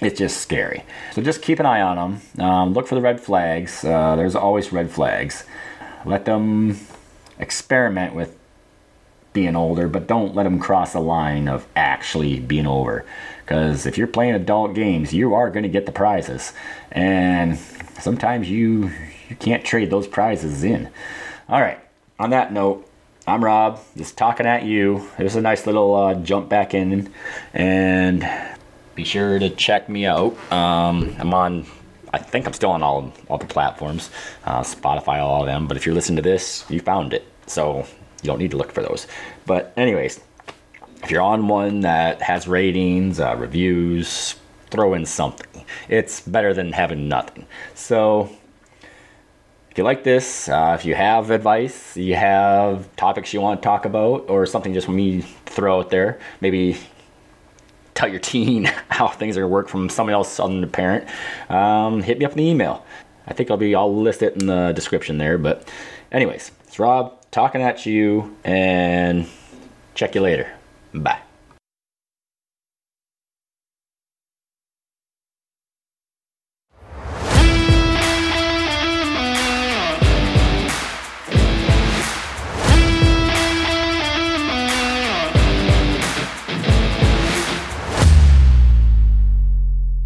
it's 0.00 0.18
just 0.18 0.40
scary. 0.40 0.84
So 1.12 1.22
just 1.22 1.42
keep 1.42 1.58
an 1.60 1.66
eye 1.66 1.80
on 1.80 1.96
them. 2.36 2.44
Um, 2.44 2.72
look 2.74 2.86
for 2.86 2.94
the 2.94 3.00
red 3.00 3.20
flags. 3.20 3.84
Uh, 3.84 4.16
there's 4.16 4.34
always 4.34 4.72
red 4.72 4.90
flags. 4.90 5.44
Let 6.04 6.24
them 6.24 6.78
experiment 7.38 8.14
with 8.14 8.36
being 9.32 9.56
older, 9.56 9.86
but 9.88 10.06
don't 10.06 10.34
let 10.34 10.44
them 10.44 10.58
cross 10.58 10.94
the 10.94 11.00
line 11.00 11.48
of 11.48 11.66
actually 11.76 12.40
being 12.40 12.66
over. 12.66 13.04
Because 13.44 13.86
if 13.86 13.98
you're 13.98 14.06
playing 14.06 14.34
adult 14.34 14.74
games, 14.74 15.12
you 15.12 15.34
are 15.34 15.50
going 15.50 15.62
to 15.62 15.68
get 15.68 15.86
the 15.86 15.92
prizes, 15.92 16.52
and 16.90 17.58
sometimes 18.00 18.50
you 18.50 18.90
you 19.28 19.36
can't 19.36 19.64
trade 19.64 19.90
those 19.90 20.06
prizes 20.06 20.64
in. 20.64 20.88
All 21.48 21.60
right. 21.60 21.78
On 22.18 22.30
that 22.30 22.52
note, 22.52 22.88
I'm 23.28 23.42
Rob, 23.42 23.80
just 23.96 24.16
talking 24.16 24.46
at 24.46 24.62
you. 24.62 25.10
It 25.18 25.24
was 25.24 25.34
a 25.34 25.40
nice 25.40 25.66
little 25.66 25.96
uh, 25.96 26.14
jump 26.14 26.48
back 26.48 26.74
in, 26.74 27.12
and 27.52 28.24
be 28.94 29.02
sure 29.02 29.40
to 29.40 29.50
check 29.50 29.88
me 29.88 30.06
out. 30.06 30.36
Um, 30.52 31.16
I'm 31.18 31.34
on, 31.34 31.66
I 32.12 32.18
think 32.18 32.46
I'm 32.46 32.52
still 32.52 32.70
on 32.70 32.84
all 32.84 33.12
all 33.28 33.38
the 33.38 33.46
platforms, 33.46 34.10
uh, 34.44 34.60
Spotify, 34.60 35.18
all 35.18 35.40
of 35.40 35.46
them. 35.46 35.66
But 35.66 35.76
if 35.76 35.84
you're 35.84 35.94
listening 35.94 36.16
to 36.16 36.22
this, 36.22 36.64
you 36.68 36.78
found 36.78 37.12
it, 37.12 37.26
so 37.48 37.78
you 38.22 38.26
don't 38.26 38.38
need 38.38 38.52
to 38.52 38.56
look 38.56 38.70
for 38.70 38.82
those. 38.82 39.08
But 39.44 39.72
anyways, 39.76 40.20
if 41.02 41.10
you're 41.10 41.20
on 41.20 41.48
one 41.48 41.80
that 41.80 42.22
has 42.22 42.46
ratings, 42.46 43.18
uh, 43.18 43.34
reviews, 43.36 44.36
throw 44.70 44.94
in 44.94 45.04
something. 45.04 45.64
It's 45.88 46.20
better 46.20 46.54
than 46.54 46.72
having 46.72 47.08
nothing. 47.08 47.46
So 47.74 48.30
if 49.76 49.78
you 49.78 49.84
like 49.84 50.04
this, 50.04 50.48
uh, 50.48 50.74
if 50.78 50.86
you 50.86 50.94
have 50.94 51.30
advice, 51.30 51.98
you 51.98 52.14
have 52.14 52.88
topics 52.96 53.34
you 53.34 53.42
want 53.42 53.60
to 53.60 53.66
talk 53.66 53.84
about, 53.84 54.24
or 54.30 54.46
something 54.46 54.72
just 54.72 54.88
me 54.88 55.20
throw 55.44 55.80
out 55.80 55.90
there, 55.90 56.18
maybe 56.40 56.78
tell 57.92 58.08
your 58.08 58.18
teen 58.18 58.64
how 58.88 59.06
things 59.06 59.36
are 59.36 59.40
going 59.40 59.50
to 59.50 59.52
work 59.52 59.68
from 59.68 59.90
someone 59.90 60.14
else 60.14 60.40
other 60.40 60.54
than 60.54 60.62
the 60.62 60.66
parent, 60.66 61.06
um, 61.50 62.02
hit 62.02 62.18
me 62.18 62.24
up 62.24 62.30
in 62.30 62.38
the 62.38 62.44
email. 62.44 62.86
I 63.26 63.34
think 63.34 63.50
I'll 63.50 63.58
be, 63.58 63.74
I'll 63.74 63.94
list 63.94 64.22
it 64.22 64.40
in 64.40 64.46
the 64.46 64.72
description 64.72 65.18
there. 65.18 65.36
But, 65.36 65.68
anyways, 66.10 66.52
it's 66.64 66.78
Rob 66.78 67.12
talking 67.30 67.60
at 67.60 67.84
you, 67.84 68.34
and 68.44 69.28
check 69.94 70.14
you 70.14 70.22
later. 70.22 70.50
Bye. 70.94 71.25